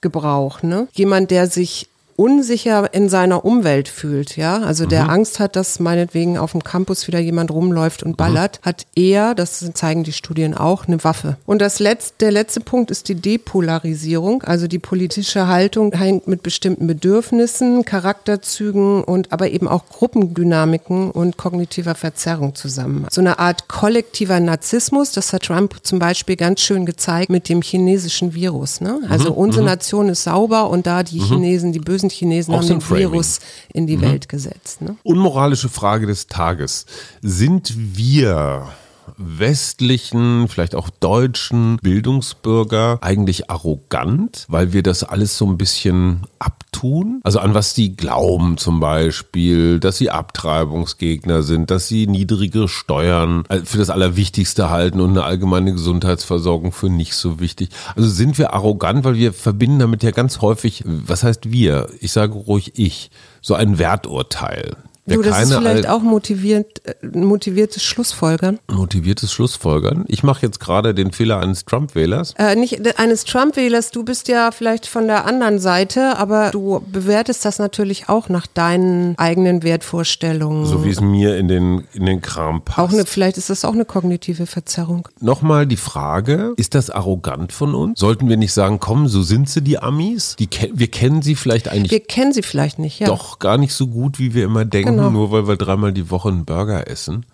Gebrauch. 0.00 0.62
Ne? 0.62 0.88
Jemand, 0.92 1.30
der 1.30 1.46
sich 1.48 1.88
unsicher 2.16 2.92
in 2.92 3.08
seiner 3.08 3.44
Umwelt 3.44 3.88
fühlt, 3.88 4.37
ja, 4.37 4.58
also 4.58 4.87
der 4.87 5.08
Angst 5.11 5.38
hat, 5.38 5.54
dass 5.54 5.78
meinetwegen 5.78 6.38
auf 6.38 6.52
dem 6.52 6.64
Campus 6.64 7.06
wieder 7.06 7.18
jemand 7.18 7.50
rumläuft 7.50 8.02
und 8.02 8.16
ballert, 8.16 8.61
hat 8.62 8.87
eher, 8.94 9.35
das 9.35 9.70
zeigen 9.75 10.02
die 10.02 10.12
Studien 10.12 10.54
auch, 10.54 10.87
eine 10.87 11.04
Waffe. 11.04 11.37
Und 11.46 11.61
das 11.61 11.78
letzte, 11.78 12.14
der 12.20 12.32
letzte 12.32 12.61
Punkt 12.61 12.90
ist 12.90 13.08
die 13.08 13.14
Depolarisierung, 13.14 14.42
also 14.42 14.66
die 14.66 14.78
politische 14.78 15.46
Haltung 15.46 15.92
hängt 15.92 16.26
mit 16.26 16.42
bestimmten 16.42 16.87
Bedürfnissen, 16.87 17.85
Charakterzügen 17.85 19.04
und 19.04 19.32
aber 19.32 19.50
eben 19.50 19.68
auch 19.68 19.88
Gruppendynamiken 19.88 21.11
und 21.11 21.37
kognitiver 21.37 21.94
Verzerrung 21.94 22.54
zusammen. 22.54 23.06
So 23.11 23.20
eine 23.20 23.38
Art 23.38 23.68
kollektiver 23.68 24.40
Narzissmus, 24.40 25.12
das 25.12 25.32
hat 25.32 25.44
Trump 25.44 25.76
zum 25.82 25.99
Beispiel 25.99 26.37
ganz 26.37 26.61
schön 26.61 26.87
gezeigt 26.87 27.30
mit 27.30 27.49
dem 27.49 27.62
chinesischen 27.62 28.35
Virus. 28.35 28.80
Ne? 28.80 29.00
Also 29.08 29.30
Mhm, 29.30 29.37
unsere 29.37 29.64
Nation 29.64 30.08
ist 30.08 30.25
sauber 30.25 30.70
und 30.70 30.87
da 30.87 31.02
die 31.02 31.20
Chinesen, 31.20 31.73
die 31.73 31.78
bösen 31.78 32.05
Chinesen 32.08 32.54
Auch 32.54 32.58
haben 32.58 32.68
den 32.68 32.80
Framing. 32.80 33.08
Mhm. 33.08 33.12
Virus 33.12 33.40
in 33.72 33.86
die 33.86 34.00
Welt 34.00 34.28
gesetzt. 34.28 34.82
Ne? 34.82 34.96
Unmoralische 35.02 35.68
Frage 35.68 36.06
des 36.06 36.26
Tages. 36.26 36.86
Sind 37.22 37.75
wir 37.76 38.68
westlichen, 39.16 40.48
vielleicht 40.48 40.75
auch 40.75 40.90
deutschen 40.90 41.78
Bildungsbürger 41.82 42.98
eigentlich 43.00 43.50
arrogant, 43.50 44.44
weil 44.48 44.72
wir 44.72 44.82
das 44.82 45.04
alles 45.04 45.36
so 45.38 45.46
ein 45.46 45.58
bisschen 45.58 46.22
abtun? 46.38 47.20
Also 47.25 47.38
an 47.38 47.54
was 47.54 47.75
die 47.75 47.96
glauben 47.96 48.56
zum 48.58 48.80
Beispiel, 48.80 49.80
dass 49.80 49.98
sie 49.98 50.10
Abtreibungsgegner 50.10 51.42
sind, 51.42 51.70
dass 51.70 51.88
sie 51.88 52.06
niedrige 52.06 52.68
Steuern 52.68 53.44
für 53.64 53.78
das 53.78 53.90
Allerwichtigste 53.90 54.70
halten 54.70 55.00
und 55.00 55.10
eine 55.10 55.25
allgemeine 55.25 55.72
Gesundheitsversorgung 55.72 56.72
für 56.72 56.90
nicht 56.90 57.14
so 57.14 57.40
wichtig. 57.40 57.70
Also 57.94 58.08
sind 58.08 58.38
wir 58.38 58.52
arrogant, 58.52 59.04
weil 59.04 59.16
wir 59.16 59.32
verbinden 59.32 59.78
damit 59.78 60.02
ja 60.02 60.10
ganz 60.10 60.40
häufig, 60.40 60.82
was 60.84 61.22
heißt 61.22 61.50
wir? 61.50 61.88
Ich 62.00 62.12
sage 62.12 62.34
ruhig 62.34 62.78
ich, 62.78 63.10
so 63.40 63.54
ein 63.54 63.78
Werturteil. 63.78 64.76
Du, 65.08 65.22
das 65.22 65.40
ist 65.44 65.54
vielleicht 65.54 65.88
auch 65.88 66.02
motivierend, 66.02 66.66
äh, 66.84 66.94
motiviertes 67.16 67.82
Schlussfolgern. 67.84 68.58
motiviertes 68.72 69.32
Schlussfolgern. 69.32 70.04
Ich 70.08 70.22
mache 70.25 70.42
jetzt 70.44 70.58
gerade 70.58 70.94
den 70.94 71.12
Fehler 71.12 71.38
eines 71.40 71.64
Trump-Wählers. 71.64 72.34
Äh, 72.38 72.56
nicht 72.56 72.84
de- 72.84 72.94
eines 72.96 73.25
Trump-Wählers, 73.25 73.92
du 73.92 74.02
bist 74.04 74.26
ja 74.26 74.50
vielleicht 74.50 74.86
von 74.86 75.06
der 75.06 75.25
anderen 75.25 75.60
Seite, 75.60 76.18
aber 76.18 76.50
du 76.50 76.82
bewertest 76.90 77.44
das 77.44 77.58
natürlich 77.60 78.08
auch 78.08 78.28
nach 78.28 78.48
deinen 78.48 79.16
eigenen 79.16 79.62
Wertvorstellungen. 79.62 80.66
So 80.66 80.84
wie 80.84 80.90
es 80.90 81.00
mir 81.00 81.36
in 81.36 81.48
den, 81.48 81.84
in 81.92 82.06
den 82.06 82.20
Kram 82.20 82.62
passt. 82.62 82.78
auch 82.78 82.92
eine, 82.92 83.06
vielleicht 83.06 83.38
ist 83.38 83.48
das 83.50 83.64
auch 83.64 83.72
eine 83.75 83.84
kognitive 83.84 84.46
Verzerrung. 84.46 85.08
Nochmal 85.20 85.66
die 85.66 85.76
Frage, 85.76 86.52
ist 86.56 86.75
das 86.75 86.90
arrogant 86.90 87.52
von 87.52 87.75
uns? 87.75 88.00
Sollten 88.00 88.28
wir 88.28 88.36
nicht 88.36 88.52
sagen, 88.52 88.80
komm, 88.80 89.06
so 89.08 89.22
sind 89.22 89.48
sie 89.48 89.62
die 89.62 89.78
Amis? 89.78 90.34
Die, 90.36 90.48
wir 90.72 90.88
kennen 90.88 91.22
sie 91.22 91.36
vielleicht 91.36 91.68
eigentlich 91.68 91.92
Wir 91.92 92.00
kennen 92.00 92.32
sie 92.32 92.42
vielleicht 92.42 92.78
nicht, 92.80 92.98
ja. 92.98 93.06
doch 93.06 93.38
gar 93.38 93.56
nicht 93.56 93.72
so 93.72 93.86
gut, 93.86 94.18
wie 94.18 94.34
wir 94.34 94.44
immer 94.44 94.64
denken, 94.64 94.95
Genau. 94.95 94.95
Nur 94.96 95.30
weil 95.30 95.46
wir 95.48 95.56
dreimal 95.56 95.92
die 95.92 96.10
Woche 96.10 96.28
einen 96.28 96.44
Burger 96.44 96.88
essen. 96.88 97.24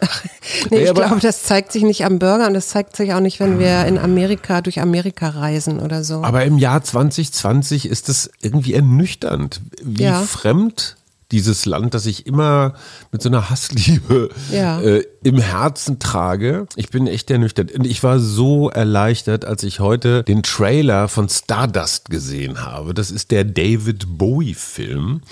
Nee, 0.70 0.78
Nee, 0.78 0.84
ich 0.84 0.94
glaube, 0.94 1.20
das 1.20 1.42
zeigt 1.44 1.72
sich 1.72 1.82
nicht 1.82 2.04
am 2.04 2.18
Burger 2.18 2.46
und 2.46 2.54
das 2.54 2.68
zeigt 2.68 2.96
sich 2.96 3.12
auch 3.14 3.20
nicht, 3.20 3.40
wenn 3.40 3.58
wir 3.58 3.84
in 3.86 3.98
Amerika 3.98 4.60
durch 4.60 4.80
Amerika 4.80 5.28
reisen 5.30 5.80
oder 5.80 6.04
so. 6.04 6.22
Aber 6.22 6.44
im 6.44 6.58
Jahr 6.58 6.82
2020 6.82 7.86
ist 7.88 8.08
es 8.08 8.30
irgendwie 8.40 8.74
ernüchternd, 8.74 9.60
wie 9.82 10.02
Ja. 10.04 10.20
fremd 10.22 10.96
dieses 11.32 11.66
Land, 11.66 11.94
das 11.94 12.06
ich 12.06 12.26
immer 12.26 12.74
mit 13.10 13.22
so 13.22 13.28
einer 13.28 13.48
Hassliebe 13.50 14.28
Ja. 14.52 14.80
äh, 14.80 15.04
im 15.26 15.38
Herzen 15.38 15.98
trage. 15.98 16.66
Ich 16.76 16.90
bin 16.90 17.08
echt 17.08 17.28
ernüchtert. 17.32 17.72
Und 17.72 17.84
ich 17.84 18.04
war 18.04 18.20
so 18.20 18.70
erleichtert, 18.70 19.44
als 19.44 19.64
ich 19.64 19.80
heute 19.80 20.22
den 20.22 20.44
Trailer 20.44 21.08
von 21.08 21.28
Stardust 21.28 22.10
gesehen 22.10 22.64
habe. 22.64 22.94
Das 22.94 23.10
ist 23.10 23.32
der 23.32 23.42
David 23.44 24.06
Bowie-Film. 24.18 25.22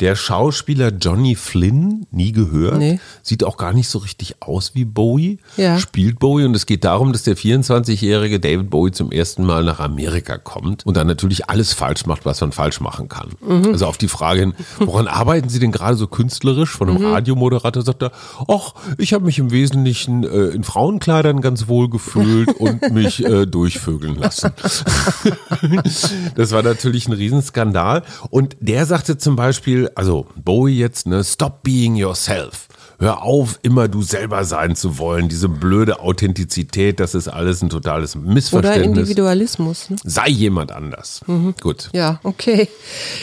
Der 0.00 0.16
Schauspieler 0.16 0.90
Johnny 0.90 1.34
Flynn, 1.34 2.06
nie 2.10 2.32
gehört, 2.32 2.76
Nee. 2.78 3.00
sieht 3.22 3.42
auch 3.42 3.56
gar 3.56 3.72
nicht 3.72 3.88
so 3.88 3.98
richtig 3.98 4.36
aus 4.42 4.72
wie 4.74 4.84
Bowie, 4.84 5.38
Ja. 5.56 5.78
spielt 5.78 6.18
Bowie 6.18 6.44
und 6.44 6.54
es 6.54 6.66
geht 6.66 6.84
darum, 6.84 7.12
dass 7.14 7.22
der 7.22 7.34
24-jährige 7.36 8.40
David 8.40 8.68
Bowie 8.68 8.92
zum 8.92 9.10
ersten 9.10 9.44
Mal 9.46 9.64
nach 9.64 9.80
Amerika 9.80 10.36
kommt 10.36 10.84
und 10.84 10.94
dann 10.96 11.06
natürlich 11.06 11.48
alles 11.48 11.72
falsch 11.72 12.04
macht, 12.04 12.26
was 12.26 12.40
man 12.42 12.52
falsch 12.52 12.80
machen 12.80 13.08
kann. 13.08 13.30
Also 13.72 13.86
auf 13.86 13.96
die 13.96 14.08
Frage 14.08 14.40
hin, 14.40 14.54
woran 14.78 15.08
arbeiten 15.08 15.48
Sie 15.48 15.58
denn 15.58 15.72
gerade 15.72 15.96
so 15.96 16.06
künstlerisch? 16.06 16.70
Von 16.70 16.90
einem 16.90 17.04
Radiomoderator 17.06 17.82
sagt 17.82 18.02
er, 18.02 18.12
ach, 18.46 18.74
ich 18.98 19.14
habe 19.14 19.24
mich 19.24 19.37
mich 19.38 19.50
im 19.50 19.50
Wesentlichen 19.50 20.24
äh, 20.24 20.54
in 20.54 20.64
Frauenkleidern 20.64 21.40
ganz 21.40 21.68
wohl 21.68 21.88
gefühlt 21.88 22.48
und 22.58 22.90
mich 22.92 23.24
äh, 23.24 23.46
durchvögeln 23.46 24.16
lassen. 24.16 24.50
das 26.34 26.52
war 26.52 26.62
natürlich 26.62 27.08
ein 27.08 27.12
Riesenskandal. 27.12 28.02
Und 28.30 28.56
der 28.60 28.86
sagte 28.86 29.18
zum 29.18 29.36
Beispiel, 29.36 29.90
also 29.94 30.26
Bowie 30.36 30.78
jetzt, 30.78 31.06
ne, 31.06 31.22
stop 31.24 31.62
being 31.62 31.96
yourself. 31.96 32.68
Hör 33.00 33.22
auf, 33.22 33.60
immer 33.62 33.86
du 33.86 34.02
selber 34.02 34.44
sein 34.44 34.74
zu 34.74 34.98
wollen. 34.98 35.28
Diese 35.28 35.48
blöde 35.48 36.00
Authentizität, 36.00 36.98
das 36.98 37.14
ist 37.14 37.28
alles 37.28 37.62
ein 37.62 37.70
totales 37.70 38.16
Missverständnis. 38.16 38.88
Oder 38.88 39.00
Individualismus. 39.00 39.90
Ne? 39.90 39.96
Sei 40.02 40.28
jemand 40.28 40.72
anders. 40.72 41.20
Mhm. 41.28 41.54
Gut. 41.60 41.90
Ja, 41.92 42.18
okay. 42.24 42.68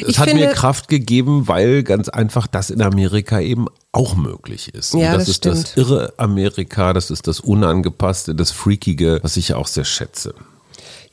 Es 0.01 0.07
ich 0.07 0.19
hat 0.19 0.29
finde, 0.29 0.45
mir 0.45 0.53
Kraft 0.53 0.87
gegeben, 0.87 1.49
weil 1.49 1.83
ganz 1.83 2.07
einfach 2.07 2.47
das 2.47 2.69
in 2.69 2.81
Amerika 2.81 3.41
eben 3.41 3.67
auch 3.91 4.15
möglich 4.15 4.73
ist. 4.73 4.93
Ja, 4.93 5.13
das, 5.13 5.23
das 5.23 5.27
ist 5.27 5.35
stimmt. 5.35 5.57
das 5.57 5.77
irre 5.77 6.13
Amerika, 6.15 6.93
das 6.93 7.11
ist 7.11 7.27
das 7.27 7.41
Unangepasste, 7.41 8.33
das 8.33 8.51
Freakige, 8.51 9.19
was 9.23 9.35
ich 9.35 9.53
auch 9.55 9.67
sehr 9.67 9.85
schätze. 9.85 10.33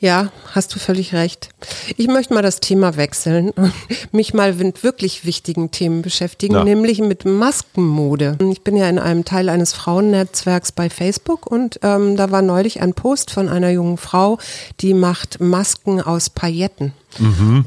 Ja, 0.03 0.33
hast 0.53 0.75
du 0.75 0.79
völlig 0.79 1.13
recht. 1.13 1.47
Ich 1.95 2.07
möchte 2.07 2.33
mal 2.33 2.41
das 2.41 2.59
Thema 2.59 2.97
wechseln 2.97 3.51
und 3.51 3.71
mich 4.11 4.33
mal 4.33 4.51
mit 4.53 4.83
wirklich 4.83 5.23
wichtigen 5.25 5.71
Themen 5.71 6.01
beschäftigen, 6.01 6.55
Ja. 6.55 6.63
nämlich 6.65 6.99
mit 6.99 7.23
Maskenmode. 7.23 8.37
Ich 8.51 8.63
bin 8.65 8.75
ja 8.75 8.89
in 8.89 8.99
einem 8.99 9.23
Teil 9.23 9.47
eines 9.47 9.71
Frauennetzwerks 9.71 10.73
bei 10.73 10.89
Facebook 10.89 11.47
und 11.49 11.79
ähm, 11.83 12.17
da 12.17 12.31
war 12.31 12.41
neulich 12.41 12.81
ein 12.81 12.93
Post 12.93 13.31
von 13.31 13.47
einer 13.47 13.69
jungen 13.69 13.95
Frau, 13.95 14.39
die 14.81 14.93
macht 14.93 15.39
Masken 15.39 16.01
aus 16.01 16.29
Pailletten. 16.29 16.91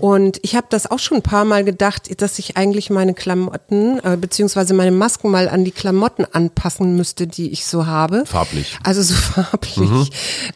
Und 0.01 0.39
ich 0.43 0.57
habe 0.57 0.67
das 0.71 0.91
auch 0.91 0.99
schon 0.99 1.19
ein 1.19 1.23
paar 1.23 1.45
Mal 1.45 1.65
gedacht, 1.65 2.21
dass 2.21 2.39
ich 2.39 2.57
eigentlich 2.57 2.91
meine 2.91 3.15
Klamotten 3.15 3.99
äh, 4.05 4.17
beziehungsweise 4.21 4.75
meine 4.75 4.91
Masken 4.91 5.31
mal 5.31 5.49
an 5.49 5.65
die 5.65 5.71
Klamotten 5.71 6.25
anpassen 6.31 6.97
müsste, 6.97 7.27
die 7.27 7.51
ich 7.51 7.67
so 7.67 7.87
habe. 7.87 8.25
Farblich. 8.27 8.79
Also 8.83 9.03
so 9.03 9.15
farblich. 9.43 10.11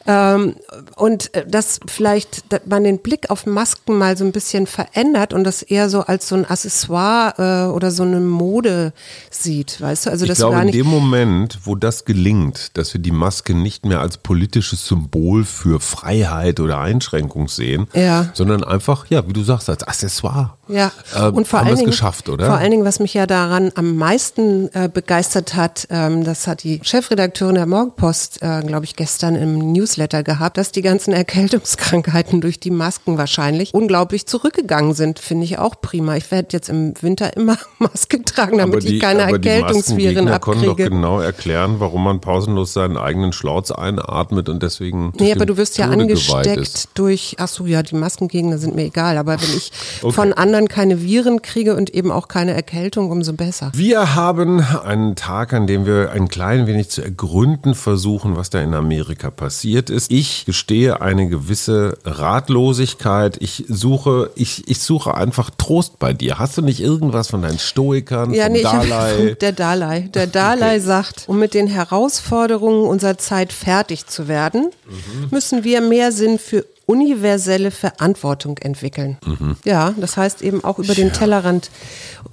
Ähm, 0.06 0.54
und 0.97 1.35
äh, 1.35 1.47
dass 1.47 1.80
vielleicht 1.87 2.52
dass 2.52 2.61
man 2.66 2.85
den 2.85 2.99
Blick 2.99 3.30
auf 3.30 3.47
Masken 3.47 3.97
mal 3.99 4.16
so 4.16 4.25
ein 4.25 4.32
bisschen 4.32 4.66
verändert 4.66 5.32
und 5.32 5.44
das 5.44 5.62
eher 5.62 5.88
so 5.88 6.00
als 6.02 6.28
so 6.28 6.35
ein 6.37 6.44
Accessoire 6.44 7.68
äh, 7.68 7.73
oder 7.75 7.90
so 7.90 8.02
eine 8.02 8.20
Mode 8.20 8.92
sieht, 9.30 9.80
weißt 9.80 10.06
du? 10.06 10.11
Also 10.11 10.25
Ich 10.25 10.28
das 10.30 10.38
glaube, 10.38 10.54
gar 10.54 10.61
in 10.62 10.66
nicht. 10.66 10.78
dem 10.78 10.87
Moment, 10.87 11.59
wo 11.64 11.75
das 11.75 12.04
gelingt, 12.04 12.76
dass 12.76 12.92
wir 12.94 13.00
die 13.00 13.11
Maske 13.12 13.54
nicht 13.54 13.85
mehr 13.85 14.00
als 14.00 14.16
politisches 14.18 14.87
Symbol 14.87 15.44
für 15.44 15.80
Freiheit 15.80 16.61
oder 16.61 16.78
Einschränkung 16.80 17.49
sehen, 17.49 17.87
Ja. 17.94 18.30
sondern 18.35 18.64
einfach, 18.64 18.79
ja, 19.08 19.26
wie 19.26 19.32
du 19.32 19.42
sagst, 19.42 19.68
als 19.70 19.82
Accessoire. 19.82 20.54
Ja, 20.68 20.92
Ähm, 21.16 21.34
und 21.34 21.49
vor 21.49 21.60
haben 21.60 21.66
allen 21.66 21.75
es 21.75 21.80
Dingen, 21.80 21.90
geschafft, 21.90 22.28
oder? 22.28 22.46
Vor 22.46 22.56
allen 22.56 22.70
Dingen, 22.70 22.84
was 22.84 23.00
mich 23.00 23.14
ja 23.14 23.26
daran 23.26 23.72
am 23.75 23.96
meisten 23.96 24.68
äh, 24.72 24.88
begeistert 24.92 25.54
hat, 25.54 25.87
ähm, 25.90 26.25
das 26.25 26.46
hat 26.46 26.62
die 26.62 26.80
Chefredakteurin 26.82 27.56
der 27.56 27.66
Morgenpost, 27.66 28.42
äh, 28.42 28.62
glaube 28.62 28.84
ich, 28.84 28.96
gestern 28.96 29.34
im 29.34 29.72
Newsletter 29.72 30.22
gehabt, 30.22 30.58
dass 30.58 30.72
die 30.72 30.82
ganzen 30.82 31.12
Erkältungskrankheiten 31.60 32.40
durch 32.40 32.60
die 32.60 32.70
Masken 32.70 33.18
wahrscheinlich 33.18 33.75
unglaublich 33.75 34.26
zurückgegangen 34.26 34.94
sind, 34.94 35.18
finde 35.18 35.44
ich 35.44 35.58
auch 35.58 35.80
prima. 35.80 36.16
Ich 36.16 36.30
werde 36.30 36.49
jetzt 36.52 36.68
im 36.68 36.94
Winter 37.00 37.37
immer 37.37 37.56
Maske 37.78 38.22
tragen, 38.22 38.58
damit 38.58 38.84
ich 38.84 39.00
keine 39.00 39.25
aber 39.25 39.38
die 39.38 39.49
Erkältungsviren 39.49 40.25
Maskengegner 40.26 40.38
konnten 40.38 40.64
doch 40.64 40.70
abkriege. 40.72 40.90
genau 40.90 41.20
erklären, 41.20 41.76
warum 41.78 42.04
man 42.04 42.20
pausenlos 42.20 42.72
seinen 42.72 42.96
eigenen 42.96 43.32
Schlauz 43.32 43.70
einatmet 43.70 44.49
und 44.49 44.62
deswegen. 44.62 45.12
Nee, 45.18 45.32
aber 45.32 45.46
du 45.46 45.56
wirst 45.56 45.78
ja 45.78 45.88
angesteckt 45.88 46.88
durch, 46.94 47.37
ach 47.38 47.49
so, 47.49 47.66
ja, 47.66 47.82
die 47.82 47.94
Maskengegner 47.94 48.58
sind 48.58 48.70
mir 48.75 48.85
egal, 48.85 49.19
aber 49.19 49.41
wenn 49.41 49.57
ich 49.57 49.71
Okay. 50.03 50.15
von 50.15 50.33
anderen 50.33 50.69
keine 50.69 51.03
Viren 51.03 51.43
kriege 51.43 51.77
und 51.77 51.91
eben 51.91 52.11
auch 52.11 52.29
keine 52.29 52.53
Erkältung, 52.55 53.11
umso 53.11 53.33
besser. 53.35 53.71
Wir 53.75 54.15
haben 54.15 54.61
einen 54.61 55.15
Tag, 55.15 55.53
an 55.53 55.67
dem 55.67 55.85
wir 55.85 56.12
ein 56.12 56.29
klein 56.29 56.67
wenig 56.67 56.89
zu 56.89 57.03
ergründen 57.03 57.75
versuchen, 57.75 58.37
was 58.37 58.49
da 58.50 58.61
in 58.61 58.73
Amerika 58.75 59.31
passiert 59.31 59.91
ist. 59.91 60.11
Ich 60.11 60.45
gestehe 60.47 61.00
eine 61.03 61.29
gewisse 61.29 61.99
Ratlosigkeit. 62.05 63.37
Ich 63.41 63.65
suche, 63.69 64.31
ich, 64.35 64.69
ich 64.69 64.81
suche 64.81 65.15
einfach 65.15 65.50
Trost 65.57 65.99
bei 65.99 66.12
dir. 66.12 66.39
Hast 66.39 66.57
du 66.57 66.62
nicht 66.62 66.81
irgendwas 66.81 67.29
von 67.29 67.43
deinen 67.43 67.59
Stoikern, 67.59 68.33
Ja, 68.33 68.49
nee, 68.49 68.62
Dalai? 68.62 69.37
der 69.41 69.53
Dalai. 69.53 70.00
Der 70.15 70.27
Dalai 70.39 70.79
sagt, 70.81 71.25
um 71.27 71.39
mit 71.39 71.55
den 71.55 71.67
Herausforderungen 71.67 72.87
unserer 72.89 73.19
Zeit 73.19 73.53
fertig 73.53 74.07
zu 74.07 74.29
werden, 74.29 74.71
Mhm. 74.91 75.29
müssen 75.31 75.62
wir 75.62 75.81
mehr 75.81 76.11
Sinn 76.11 76.39
für 76.41 76.65
universelle 76.87 77.70
Verantwortung 77.70 78.58
entwickeln. 78.58 79.16
Mhm. 79.25 79.56
Ja, 79.64 79.94
das 79.96 80.16
heißt 80.16 80.42
eben 80.42 80.64
auch 80.64 80.78
über 80.80 80.94
den 80.94 81.12
Tellerrand 81.12 81.70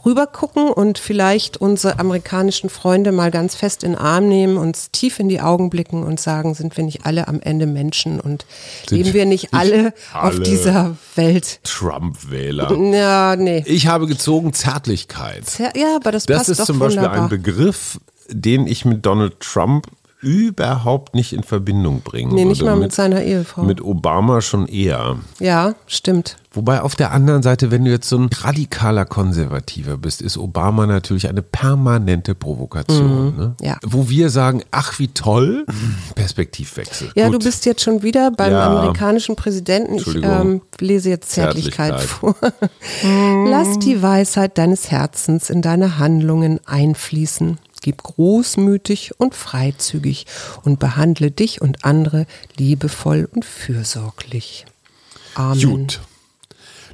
rübergucken 0.06 0.70
und 0.70 0.98
vielleicht 0.98 1.58
unsere 1.58 2.00
amerikanischen 2.00 2.70
Freunde 2.70 3.12
mal 3.12 3.30
ganz 3.30 3.56
fest 3.56 3.84
in 3.84 3.92
den 3.92 4.00
Arm 4.00 4.28
nehmen, 4.28 4.58
uns 4.58 4.90
tief 4.92 5.20
in 5.20 5.30
die 5.30 5.42
Augen 5.42 5.70
blicken 5.70 6.04
und 6.04 6.20
sagen, 6.20 6.56
sind 6.56 6.76
wir 6.76 6.84
nicht 6.84 7.06
alle 7.06 7.28
am 7.28 7.40
Ende 7.42 7.68
Menschen 7.68 8.20
und 8.20 8.46
Sind 8.88 8.98
leben 8.98 9.14
wir 9.14 9.26
nicht 9.26 9.54
alle 9.54 9.94
auf 10.14 10.34
alle- 10.34 10.40
dieser 10.42 10.96
Welt? 11.16 11.60
Trump-Wähler. 11.64 12.76
Ja, 12.94 13.36
nee. 13.36 13.64
Ich 13.68 13.88
habe 13.88 14.08
gezogen 14.08 14.54
Zärtlichkeit. 14.54 15.44
Ja, 15.76 15.96
aber 15.98 16.12
das, 16.12 16.26
Das 16.26 16.38
passt 16.38 16.50
ist 16.50 16.60
doch 16.62 16.66
zum 16.66 16.80
Beispiel 16.80 16.98
wunderbar. 17.04 17.24
ein 17.24 17.30
Begriff, 17.30 18.00
den 18.30 18.68
ich 18.68 18.86
mit 18.86 19.06
Donald 19.06 19.40
Trump 19.40 19.88
überhaupt 20.20 21.14
nicht 21.14 21.32
in 21.34 21.44
Verbindung 21.44 22.02
bringen 22.02 22.34
Nee, 22.34 22.46
nicht 22.46 22.64
mal 22.64 22.76
mit 22.76 22.92
seiner 22.92 23.22
Ehefrau. 23.22 23.64
Mit 23.64 23.82
Obama 23.82 24.42
schon 24.42 24.68
eher. 24.68 25.18
Ja, 25.40 25.76
stimmt. 25.86 26.38
Wobei 26.54 26.82
auf 26.82 26.96
der 26.96 27.12
anderen 27.12 27.44
Seite, 27.44 27.70
wenn 27.70 27.86
du 27.86 27.92
jetzt 27.92 28.10
so 28.10 28.18
ein 28.18 28.30
radikaler 28.34 29.06
Konservativer 29.06 29.96
bist, 29.98 30.24
ist 30.24 30.38
Obama 30.38 30.88
natürlich 30.88 31.28
eine 31.30 31.44
permanente 31.44 32.34
Provokation. 32.34 33.36
Ne? 33.38 33.48
Mhm. 33.60 33.66
ja. 33.66 33.78
Wo 33.86 34.10
wir 34.10 34.32
sagen, 34.32 34.64
ach 34.72 34.98
wie 34.98 35.10
toll, 35.10 35.68
Perspektivwechsel. 36.16 37.12
Ja, 37.16 37.26
Gut. 37.28 37.36
du 37.36 37.46
bist 37.46 37.66
jetzt 37.68 37.84
schon 37.84 38.02
wieder 38.02 38.32
beim 38.32 38.52
Ja. 38.54 38.66
amerikanischen 38.68 39.36
Präsidenten. 39.36 39.96
Ich 39.96 40.16
ähm, 40.24 40.62
lese 40.80 41.10
jetzt 41.10 41.30
Zärtlichkeit, 41.30 42.00
Zärtlichkeit. 42.00 42.02
vor. 42.02 42.36
Lass 43.50 43.78
die 43.80 44.02
Weisheit 44.02 44.58
deines 44.58 44.90
Herzens 44.90 45.52
in 45.52 45.62
deine 45.62 46.00
Handlungen 46.00 46.60
einfließen. 46.66 47.60
Gib 47.82 48.04
großmütig 48.04 49.20
und 49.20 49.36
freizügig 49.36 50.26
und 50.64 50.80
behandle 50.80 51.32
dich 51.32 51.62
und 51.62 51.86
andere 51.86 52.26
liebevoll 52.58 53.30
und 53.34 53.46
fürsorglich. 53.46 54.66
Amen. 55.36 55.62
Gut. 55.62 56.02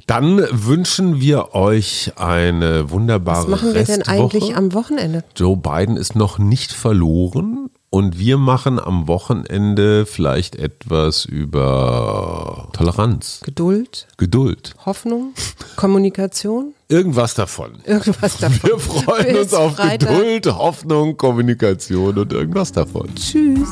Dann 0.06 0.46
wünschen 0.50 1.20
wir 1.20 1.54
euch 1.54 2.12
eine 2.16 2.90
wunderbare 2.90 3.44
Was 3.44 3.48
machen 3.48 3.74
wir 3.74 3.84
denn 3.84 4.02
Restwoche. 4.02 4.10
eigentlich 4.10 4.56
am 4.56 4.74
Wochenende? 4.74 5.24
Joe 5.34 5.56
Biden 5.56 5.96
ist 5.96 6.14
noch 6.14 6.38
nicht 6.38 6.72
verloren 6.72 7.70
und 7.94 8.18
wir 8.18 8.38
machen 8.38 8.80
am 8.80 9.06
Wochenende 9.06 10.04
vielleicht 10.04 10.56
etwas 10.56 11.24
über 11.26 12.68
Toleranz, 12.72 13.40
Geduld, 13.44 14.08
Geduld, 14.16 14.74
Hoffnung, 14.84 15.32
Kommunikation, 15.76 16.74
irgendwas 16.88 17.34
davon. 17.34 17.74
irgendwas 17.84 18.38
davon. 18.38 18.68
Wir 18.68 18.78
freuen 18.80 19.26
Bis 19.28 19.38
uns 19.44 19.54
auf 19.54 19.76
Freitag. 19.76 20.08
Geduld, 20.08 20.46
Hoffnung, 20.46 21.16
Kommunikation 21.16 22.18
und 22.18 22.32
irgendwas 22.32 22.72
davon. 22.72 23.14
Tschüss. 23.14 23.68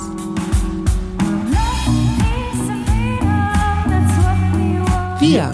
Wir, 5.19 5.53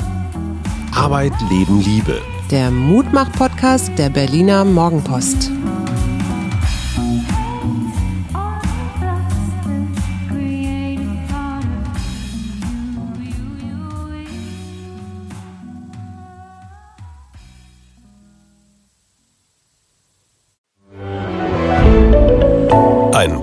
Arbeit, 0.94 1.32
Leben, 1.48 1.80
Liebe. 1.80 2.20
der 2.50 2.70
Mutmach-Podcast 2.70 3.92
der 3.96 4.10
Berliner 4.10 4.66
Morgenpost. 4.66 5.50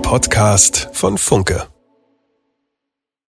Podcast 0.06 0.88
von 0.92 1.18
Funke. 1.18 1.66